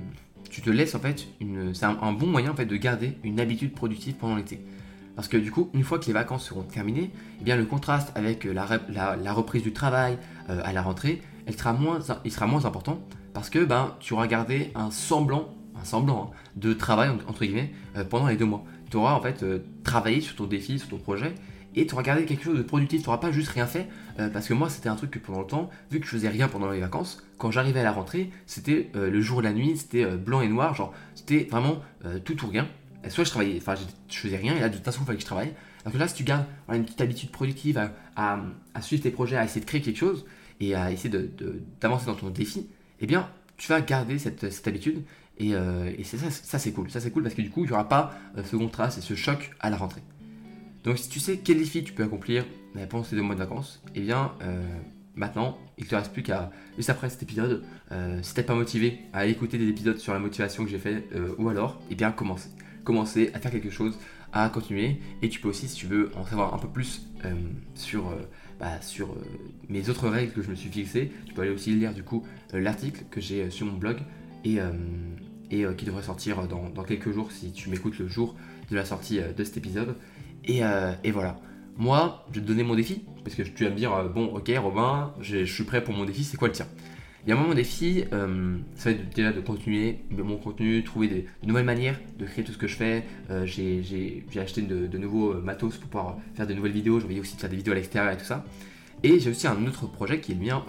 tu 0.50 0.61
te 0.61 0.70
laisses 0.70 0.94
en 0.94 1.00
fait 1.00 1.26
c'est 1.72 1.85
un, 1.85 2.12
bon 2.12 2.26
moyen 2.26 2.52
en 2.52 2.56
fait 2.56 2.66
de 2.66 2.76
garder 2.76 3.18
une 3.24 3.40
habitude 3.40 3.72
productive 3.72 4.14
pendant 4.14 4.37
l'été. 4.37 4.61
Parce 5.14 5.28
que 5.28 5.38
du 5.38 5.50
coup, 5.50 5.70
une 5.72 5.82
fois 5.82 5.98
que 5.98 6.04
les 6.06 6.12
vacances 6.12 6.44
seront 6.44 6.62
terminées, 6.62 7.11
eh 7.40 7.44
bien 7.44 7.56
le 7.56 7.64
contraste 7.64 8.12
avec 8.14 8.44
la, 8.44 8.66
la, 9.16 9.32
reprise 9.32 9.62
du 9.62 9.72
travail 9.72 10.18
euh, 10.50 10.61
à 10.62 10.74
la 10.74 10.82
rentrée, 10.82 11.22
elle 11.46 11.56
sera 11.56 11.72
moins, 11.72 12.00
il 12.24 12.32
sera 12.32 12.46
moins 12.46 12.66
important 12.66 13.00
parce 13.32 13.48
que 13.48 13.64
ben, 13.64 13.94
tu 14.00 14.12
auras 14.12 14.26
gardé 14.26 14.72
un 14.74 14.90
semblant, 14.90 15.54
un 15.80 15.85
semblant 15.85 16.32
hein, 16.32 16.37
de 16.56 16.74
travail 16.74 17.11
entre 17.28 17.44
guillemets 17.44 17.72
euh, 17.96 18.04
pendant 18.04 18.26
les 18.26 18.37
deux 18.37 18.44
mois. 18.44 18.64
Tu 18.90 18.98
auras 18.98 19.14
en 19.14 19.20
fait 19.20 19.42
euh, 19.42 19.61
travaillé 19.85 20.20
sur 20.20 20.37
ton 20.37 20.44
défi, 20.44 20.78
sur 20.78 20.88
ton 20.88 20.98
projet 20.98 21.35
et 21.76 21.86
tu 21.86 21.94
auras 21.94 22.02
gardé 22.02 22.24
quelque 22.24 22.42
chose 22.42 22.56
de 22.56 22.62
productif, 22.62 23.02
tu 23.02 23.06
n'auras 23.06 23.18
pas 23.18 23.30
juste 23.30 23.50
rien 23.50 23.66
fait, 23.66 23.86
euh, 24.18 24.28
parce 24.30 24.48
que 24.48 24.54
moi 24.54 24.70
c'était 24.70 24.88
un 24.88 24.96
truc 24.96 25.10
que 25.10 25.18
pendant 25.18 25.40
le 25.40 25.46
temps, 25.46 25.70
vu 25.90 26.00
que 26.00 26.06
je 26.06 26.10
faisais 26.10 26.28
rien 26.28 26.48
pendant 26.48 26.70
les 26.70 26.80
vacances, 26.80 27.22
quand 27.38 27.50
j'arrivais 27.50 27.80
à 27.80 27.84
la 27.84 27.92
rentrée, 27.92 28.30
c'était 28.46 28.90
euh, 28.96 29.10
le 29.10 29.20
jour 29.20 29.40
et 29.40 29.44
la 29.44 29.52
nuit, 29.52 29.76
c'était 29.76 30.04
euh, 30.04 30.16
blanc 30.16 30.40
et 30.40 30.48
noir, 30.48 30.74
genre 30.74 30.92
c'était 31.14 31.46
vraiment 31.50 31.80
tout 32.24 32.44
ou 32.44 32.48
rien. 32.48 32.68
soit 33.08 33.24
je 33.24 33.30
travaillais, 33.30 33.58
enfin 33.58 33.74
je 34.08 34.16
faisais 34.16 34.36
rien, 34.36 34.56
et 34.56 34.60
là 34.60 34.68
de 34.68 34.76
toute 34.76 34.84
façon 34.84 35.00
il 35.02 35.06
fallait 35.06 35.18
que 35.18 35.22
je 35.22 35.26
travaille. 35.26 35.52
Alors 35.84 35.98
là 35.98 36.08
si 36.08 36.14
tu 36.14 36.24
gardes 36.24 36.46
une 36.72 36.84
petite 36.84 37.00
habitude 37.00 37.30
productive 37.30 37.90
à, 38.14 38.40
suivre 38.80 39.02
tes 39.02 39.10
projets, 39.10 39.36
à 39.36 39.44
essayer 39.44 39.60
de 39.60 39.66
créer 39.66 39.80
quelque 39.80 39.98
chose, 39.98 40.24
et 40.60 40.74
à 40.74 40.90
essayer 40.90 41.10
d'avancer 41.80 42.06
dans 42.06 42.14
ton 42.14 42.30
défi, 42.30 42.68
eh 43.00 43.06
bien 43.06 43.28
tu 43.56 43.68
vas 43.68 43.80
garder 43.80 44.18
cette, 44.18 44.68
habitude, 44.68 45.02
et, 45.38 45.52
ça, 46.04 46.30
ça 46.30 46.58
c'est 46.58 46.72
cool. 46.72 46.90
Ça 46.90 47.00
c'est 47.00 47.10
cool 47.10 47.24
parce 47.24 47.34
que 47.34 47.42
du 47.42 47.50
coup 47.50 47.64
il 47.64 47.66
n'y 47.66 47.72
aura 47.72 47.88
pas 47.88 48.14
ce 48.44 48.56
contraste 48.56 48.98
et 48.98 49.02
ce 49.02 49.14
choc 49.14 49.50
à 49.58 49.68
la 49.68 49.76
rentrée. 49.76 50.02
Donc 50.87 50.99
si 50.99 51.09
tu 51.09 51.18
sais 51.18 51.38
quel 51.38 51.59
défi 51.59 51.83
tu 51.83 51.92
peux 51.92 52.05
accomplir 52.05 52.46
pendant 52.88 53.03
ces 53.03 53.16
deux 53.16 53.22
mois 53.22 53.35
de 53.35 53.40
vacances, 53.40 53.83
eh 53.96 54.01
bien 54.01 54.33
euh, 54.42 54.62
maintenant 55.16 55.59
il 55.79 55.87
te 55.87 55.96
reste 55.96 56.12
plus 56.12 56.22
qu'à, 56.22 56.53
juste 56.77 56.90
après 56.90 57.11
cet 57.11 57.25
épisode, 57.25 57.64
euh, 57.90 58.20
si 58.22 58.35
t'es 58.35 58.44
pas 58.44 58.55
motivé 58.55 59.01
à 59.12 59.27
écouter 59.27 59.59
des 59.59 59.68
épisodes 59.68 59.99
sur 59.99 60.12
la 60.12 60.20
motivation 60.20 60.64
que 60.64 60.70
j'ai 60.70 60.79
fait, 60.79 61.05
euh, 61.14 61.35
ou 61.38 61.49
alors, 61.49 61.83
eh 61.90 61.96
bien 61.96 62.12
commencer. 62.12 62.51
Commencer 62.85 63.33
à 63.35 63.40
faire 63.40 63.51
quelque 63.51 63.68
chose, 63.68 63.99
à 64.33 64.49
continuer, 64.49 65.01
et 65.22 65.29
tu 65.29 65.40
peux 65.40 65.49
aussi, 65.49 65.66
si 65.66 65.75
tu 65.75 65.87
veux 65.87 66.12
en 66.14 66.25
savoir 66.25 66.55
un 66.55 66.59
peu 66.59 66.68
plus 66.68 67.09
sur, 67.75 68.14
bah, 68.61 68.79
mes 69.68 69.88
autres 69.88 70.09
règles 70.09 70.33
que 70.33 70.40
je 70.40 70.51
me 70.51 70.55
suis 70.55 70.70
fixées, 70.70 71.11
tu 71.25 71.35
peux 71.35 71.42
aller 71.42 71.51
aussi 71.51 71.72
lire 71.72 71.92
du 71.92 72.05
coup 72.05 72.25
l'article 72.53 73.03
que 73.11 73.20
j'ai 73.20 73.51
sur 73.51 73.66
mon 73.66 73.77
blog, 73.77 73.99
et, 74.44 74.61
qui 75.51 75.85
devrait 75.85 76.05
sortir 76.05 76.46
dans 76.46 76.85
quelques 76.85 77.11
jours 77.11 77.33
si 77.33 77.51
tu 77.51 77.70
m'écoutes 77.70 77.99
le 77.99 78.07
jour 78.07 78.37
de 78.70 78.77
la 78.77 78.85
sortie 78.85 79.18
de 79.18 79.42
cet 79.42 79.57
épisode. 79.57 79.96
Euh, 80.48 80.92
et, 81.04 81.11
voilà. 81.11 81.38
Moi, 81.76 82.24
je 82.30 82.37
vais 82.37 82.40
te 82.40 82.46
donner 82.46 82.62
mon 82.62 82.74
défi, 82.74 83.04
parce 83.22 83.37
que 83.37 83.42
tu 83.42 83.64
vas 83.64 83.70
me 83.70 83.76
dire, 83.76 83.92
euh, 83.92 84.09
bon, 84.09 84.26
ok, 84.26 84.50
Robin, 84.59 85.12
je 85.20 85.44
suis 85.44 85.64
prêt 85.64 85.85
pour 85.85 85.94
mon 85.94 86.04
défi, 86.04 86.24
c'est 86.24 86.37
quoi 86.37 86.48
le 86.48 86.54
tien? 86.54 86.66
Et 87.26 87.35
moi, 87.35 87.42
mon 87.42 87.54
défi, 87.54 88.04
euh, 88.12 88.56
ça 88.76 88.90
va 88.90 88.96
être 88.96 89.14
déjà 89.14 89.32
de 89.32 89.40
continuer 89.40 89.98
mon 90.11 90.37
contenu, 90.37 90.85
trouver 90.85 91.09
de 91.09 91.24
nouvelles 91.46 91.64
manières 91.64 91.98
de 92.18 92.24
créer 92.24 92.44
tout 92.44 92.52
ce 92.52 92.59
que 92.59 92.68
je 92.68 92.76
fais. 92.76 93.04
j'ai 93.44 94.22
acheté 94.37 94.62
de, 94.62 94.96
nouveaux 94.96 95.35
matos 95.35 95.76
pour 95.76 95.90
pouvoir 95.90 96.18
faire 96.35 96.46
de 96.46 96.54
nouvelles 96.54 96.72
vidéos, 96.72 97.00
j'ai 97.00 97.06
envie 97.06 97.18
aussi 97.18 97.35
de 97.35 97.40
faire 97.40 97.50
des 97.50 97.56
vidéos 97.56 97.72
à 97.72 97.76
l'extérieur 97.76 98.12
et 98.12 98.16
tout 98.16 98.24
ça. 98.24 98.44
Et 99.02 99.18
j'ai 99.18 99.28
aussi 99.28 99.48
un 99.48 99.66
autre 99.66 99.90
projet 99.90 100.20
qui 100.20 100.32
est 100.32 100.35
le 100.37 100.40
mien 100.40 100.64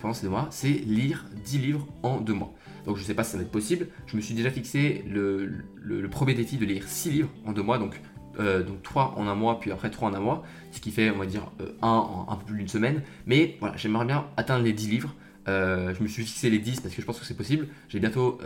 pendant 0.00 0.14
ces 0.14 0.22
deux 0.22 0.30
mois, 0.30 0.48
c'est 0.50 0.68
lire 0.70 1.26
10 1.44 1.58
livres 1.58 1.86
en 2.02 2.18
deux 2.18 2.32
mois. 2.32 2.54
Donc 2.86 2.96
je 2.96 3.02
ne 3.02 3.06
sais 3.06 3.14
pas 3.14 3.22
si 3.22 3.32
ça 3.32 3.36
va 3.36 3.42
être 3.42 3.50
possible. 3.50 3.88
Je 4.06 4.16
me 4.16 4.22
suis 4.22 4.34
déjà 4.34 4.50
fixé 4.50 5.04
le, 5.06 5.52
le 5.76 6.08
premier 6.08 6.32
défi 6.32 6.56
de 6.56 6.64
lire 6.64 6.84
6 6.88 7.10
livres 7.10 7.30
en 7.44 7.52
deux 7.52 7.62
mois, 7.62 7.78
donc 7.78 8.00
euh, 8.38 8.62
donc 8.62 8.82
3 8.82 9.14
en 9.16 9.26
un 9.26 9.34
mois, 9.34 9.58
puis 9.58 9.72
après 9.72 9.90
3 9.90 10.10
en 10.10 10.14
un 10.14 10.20
mois, 10.20 10.44
ce 10.70 10.80
qui 10.80 10.92
fait, 10.92 11.10
on 11.10 11.18
va 11.18 11.26
dire, 11.26 11.50
1 11.58 11.62
euh, 11.64 11.72
en 11.82 12.26
un 12.28 12.36
peu 12.36 12.46
plus 12.46 12.58
d'une 12.58 12.68
semaine. 12.68 13.02
Mais 13.26 13.56
voilà, 13.60 13.76
j'aimerais 13.76 14.04
bien 14.04 14.26
atteindre 14.36 14.64
les 14.64 14.72
10 14.72 14.88
livres. 14.88 15.14
Euh, 15.48 15.94
je 15.94 16.02
me 16.02 16.08
suis 16.08 16.24
fixé 16.24 16.48
les 16.48 16.58
10 16.58 16.80
parce 16.80 16.94
que 16.94 17.00
je 17.00 17.06
pense 17.06 17.18
que 17.18 17.24
c'est 17.24 17.36
possible. 17.36 17.66
J'ai 17.88 17.98
bientôt 17.98 18.38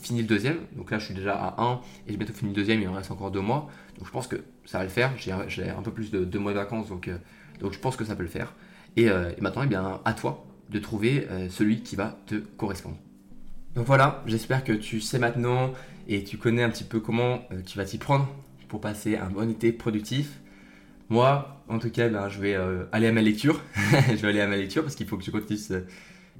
fini 0.00 0.20
le 0.20 0.28
deuxième, 0.28 0.58
donc 0.76 0.90
là 0.90 0.98
je 0.98 1.06
suis 1.06 1.14
déjà 1.14 1.34
à 1.34 1.62
1 1.62 1.80
et 2.06 2.12
j'ai 2.12 2.16
bientôt 2.16 2.32
fini 2.32 2.50
le 2.50 2.56
deuxième, 2.56 2.80
il 2.80 2.88
me 2.88 2.94
reste 2.94 3.10
encore 3.10 3.30
2 3.30 3.40
mois. 3.40 3.68
Donc 3.98 4.06
je 4.06 4.12
pense 4.12 4.26
que 4.26 4.36
ça 4.64 4.78
va 4.78 4.84
le 4.84 4.90
faire. 4.90 5.12
J'ai 5.16 5.70
un 5.70 5.82
peu 5.82 5.90
plus 5.90 6.10
de 6.10 6.24
2 6.24 6.38
mois 6.38 6.52
de 6.52 6.58
vacances, 6.58 6.88
donc, 6.88 7.10
donc 7.60 7.72
je 7.72 7.78
pense 7.78 7.96
que 7.96 8.04
ça 8.04 8.14
peut 8.14 8.22
le 8.22 8.28
faire. 8.28 8.54
Et, 8.96 9.08
maintenant, 9.40 9.62
eh 9.64 9.68
bien, 9.68 10.00
à 10.04 10.12
toi 10.12 10.46
de 10.70 10.78
trouver 10.78 11.26
celui 11.50 11.82
qui 11.82 11.96
va 11.96 12.18
te 12.26 12.36
correspondre. 12.36 12.96
Donc 13.74 13.86
voilà, 13.86 14.22
j'espère 14.26 14.62
que 14.62 14.72
tu 14.72 15.00
sais 15.00 15.18
maintenant 15.18 15.72
et 16.06 16.22
tu 16.22 16.38
connais 16.38 16.62
un 16.62 16.70
petit 16.70 16.84
peu 16.84 17.00
comment 17.00 17.40
tu 17.66 17.76
vas 17.76 17.84
t'y 17.84 17.98
prendre 17.98 18.28
pour 18.68 18.80
passer 18.80 19.16
un 19.16 19.28
bon 19.28 19.50
été 19.50 19.72
productif. 19.72 20.40
Moi, 21.08 21.62
en 21.68 21.78
tout 21.78 21.90
cas, 21.90 22.08
ben, 22.08 22.28
je 22.28 22.40
vais 22.40 22.56
aller 22.92 23.06
à 23.06 23.12
ma 23.12 23.22
lecture. 23.22 23.60
je 23.76 24.16
vais 24.16 24.28
aller 24.28 24.40
à 24.40 24.46
ma 24.46 24.56
lecture 24.56 24.82
parce 24.82 24.94
qu'il 24.94 25.06
faut 25.06 25.16
que 25.16 25.24
je 25.24 25.30
continue. 25.30 25.58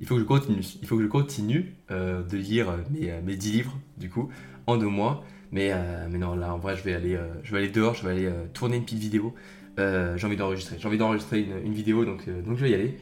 il 0.01 0.07
faut 0.07 0.15
que 0.15 0.21
je 0.21 0.27
continue, 0.27 0.63
il 0.81 0.87
faut 0.87 0.97
que 0.97 1.03
je 1.03 1.09
continue 1.09 1.75
de 1.91 2.37
lire 2.37 2.69
mes, 2.91 3.13
mes 3.23 3.37
10 3.37 3.53
livres, 3.53 3.79
du 3.99 4.09
coup, 4.09 4.31
en 4.67 4.77
deux 4.77 4.89
mois. 4.89 5.25
Mais, 5.53 5.73
mais 6.11 6.19
non, 6.19 6.35
là, 6.35 6.55
en 6.55 6.59
vrai, 6.59 6.77
je 6.77 6.83
vais 6.83 6.95
aller, 6.95 7.19
je 7.43 7.53
vais 7.53 7.59
aller 7.59 7.69
dehors, 7.69 7.95
je 7.95 8.07
vais 8.07 8.13
aller 8.13 8.31
tourner 8.55 8.77
une 8.77 8.85
petite 8.85 8.99
vidéo. 8.99 9.35
j'ai 9.79 10.25
envie 10.25 10.37
d'enregistrer. 10.37 10.77
J'ai 10.79 10.89
envie 10.89 10.99
d'enregistrer 10.99 11.41
une, 11.41 11.67
une, 11.67 11.75
vidéo, 11.75 12.05
donc, 12.05 12.29
donc 12.29 12.57
je 12.57 12.63
vais 12.63 12.71
y 12.71 12.75
aller. 12.75 12.97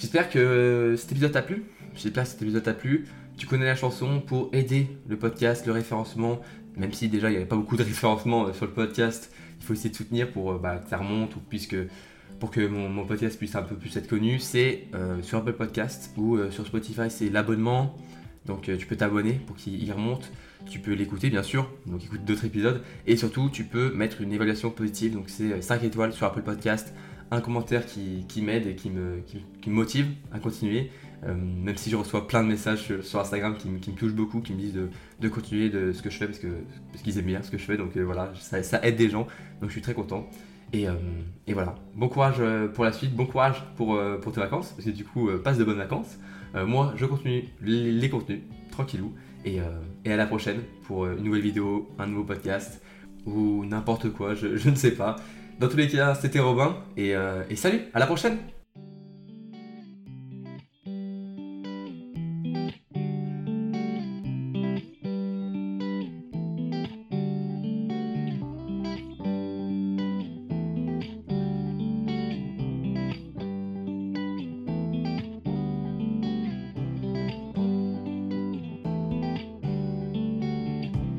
J'espère 0.00 0.30
que 0.30 0.94
cet 0.96 1.12
épisode 1.12 1.32
t'a 1.32 1.42
plu. 1.42 1.64
J'espère 1.94 2.24
que 2.24 2.30
cet 2.30 2.40
épisode 2.40 2.62
t'a 2.62 2.72
plu. 2.72 3.06
Tu 3.36 3.46
connais 3.46 3.64
la 3.64 3.76
chanson 3.76 4.20
pour 4.20 4.48
aider 4.52 4.88
le 5.08 5.16
podcast, 5.16 5.66
le 5.66 5.72
référencement. 5.72 6.40
Même 6.76 6.92
si 6.92 7.08
déjà 7.08 7.28
il 7.28 7.32
n'y 7.32 7.36
avait 7.36 7.46
pas 7.46 7.56
beaucoup 7.56 7.76
de 7.76 7.82
référencement 7.82 8.46
euh, 8.46 8.52
sur 8.52 8.66
le 8.66 8.72
podcast, 8.72 9.32
il 9.58 9.64
faut 9.64 9.72
essayer 9.74 9.90
de 9.90 9.96
soutenir 9.96 10.30
pour 10.30 10.52
euh, 10.52 10.58
bah, 10.58 10.76
que 10.78 10.88
ça 10.88 10.98
remonte 10.98 11.36
ou 11.36 11.40
puisque, 11.40 11.76
pour 12.38 12.50
que 12.50 12.66
mon, 12.66 13.04
podcast 13.04 13.38
puisse 13.38 13.54
un 13.54 13.62
peu 13.62 13.76
plus 13.76 13.96
être 13.96 14.08
connu. 14.08 14.38
C'est 14.38 14.86
euh, 14.94 15.20
sur 15.22 15.38
Apple 15.38 15.52
Podcast 15.52 16.12
ou 16.16 16.38
sur 16.50 16.66
Spotify, 16.66 17.10
c'est 17.10 17.28
l'abonnement. 17.28 17.96
Donc 18.46 18.70
tu 18.78 18.86
peux 18.86 18.96
t'abonner 18.96 19.34
pour 19.34 19.56
qu'il 19.56 19.92
remonte. 19.92 20.32
Tu 20.68 20.78
peux 20.78 20.92
l'écouter 20.92 21.28
bien 21.28 21.42
sûr, 21.42 21.70
donc 21.86 22.02
écoute 22.04 22.24
d'autres 22.24 22.46
épisodes. 22.46 22.82
Et 23.06 23.16
surtout, 23.16 23.50
tu 23.50 23.64
peux 23.64 23.92
mettre 23.92 24.22
une 24.22 24.32
évaluation 24.32 24.70
positive. 24.70 25.12
Donc 25.12 25.28
c'est 25.28 25.60
5 25.60 25.84
étoiles 25.84 26.12
sur 26.12 26.26
Apple 26.26 26.42
Podcast 26.42 26.92
un 27.30 27.40
commentaire 27.40 27.84
qui, 27.86 28.42
m'aide 28.42 28.66
et 28.66 28.74
qui 28.74 28.90
me, 28.90 29.22
motive 29.66 30.08
à 30.32 30.38
continuer. 30.38 30.90
Euh, 31.24 31.34
même 31.34 31.76
si 31.76 31.90
je 31.90 31.96
reçois 31.96 32.26
plein 32.26 32.42
de 32.42 32.48
messages 32.48 33.00
sur, 33.02 33.20
Instagram 33.20 33.56
qui, 33.56 33.68
me 33.68 33.78
touchent 33.78 34.14
beaucoup, 34.14 34.40
qui 34.40 34.54
me 34.54 34.58
disent 34.58 34.78
de, 35.20 35.28
continuer 35.28 35.68
de 35.68 35.92
ce 35.92 36.02
que 36.02 36.08
je 36.08 36.16
fais 36.16 36.26
parce 36.26 36.38
qu'ils 36.38 36.50
parce 36.92 37.02
qu'ils 37.02 37.18
aiment 37.18 37.26
bien 37.26 37.42
ce 37.42 37.50
que 37.50 37.58
je 37.58 37.64
fais. 37.64 37.76
Donc 37.76 37.96
euh, 37.96 38.02
voilà, 38.02 38.32
ça, 38.34 38.80
aide 38.82 38.96
des 38.96 39.10
gens. 39.10 39.26
Donc 39.60 39.68
je 39.68 39.72
suis 39.72 39.82
très 39.82 39.94
content. 39.94 40.26
Et, 40.72 40.88
euh, 40.88 40.92
voilà, 41.48 41.74
bon 41.96 42.08
courage 42.08 42.40
pour 42.74 42.84
la 42.84 42.92
suite, 42.92 43.14
bon 43.14 43.26
courage 43.26 43.64
pour, 43.76 44.00
pour 44.22 44.32
tes 44.32 44.40
vacances, 44.40 44.70
parce 44.70 44.84
que 44.84 44.90
du 44.90 45.04
coup, 45.04 45.28
passe 45.42 45.58
de 45.58 45.64
bonnes 45.64 45.78
vacances. 45.78 46.16
moi, 46.54 46.94
je 46.96 47.06
continue 47.06 47.44
les, 47.60 48.08
contenus, 48.08 48.40
tranquillou. 48.70 49.12
Et, 49.44 49.58
et, 50.04 50.12
à 50.12 50.16
la 50.16 50.26
prochaine 50.26 50.60
pour 50.84 51.06
une 51.06 51.24
nouvelle 51.24 51.42
vidéo, 51.42 51.88
un 51.98 52.06
nouveau 52.06 52.22
podcast, 52.22 52.80
ou 53.26 53.64
n'importe 53.64 54.10
quoi, 54.10 54.36
je, 54.36 54.56
je 54.56 54.70
ne 54.70 54.76
sais 54.76 54.92
pas. 54.92 55.16
Dans 55.58 55.68
tous 55.68 55.76
les 55.76 55.88
cas, 55.88 56.14
c'était 56.14 56.38
Robin, 56.38 56.76
et, 56.96 57.14
et 57.50 57.56
salut, 57.56 57.80
à 57.92 57.98
la 57.98 58.06
prochaine 58.06 58.38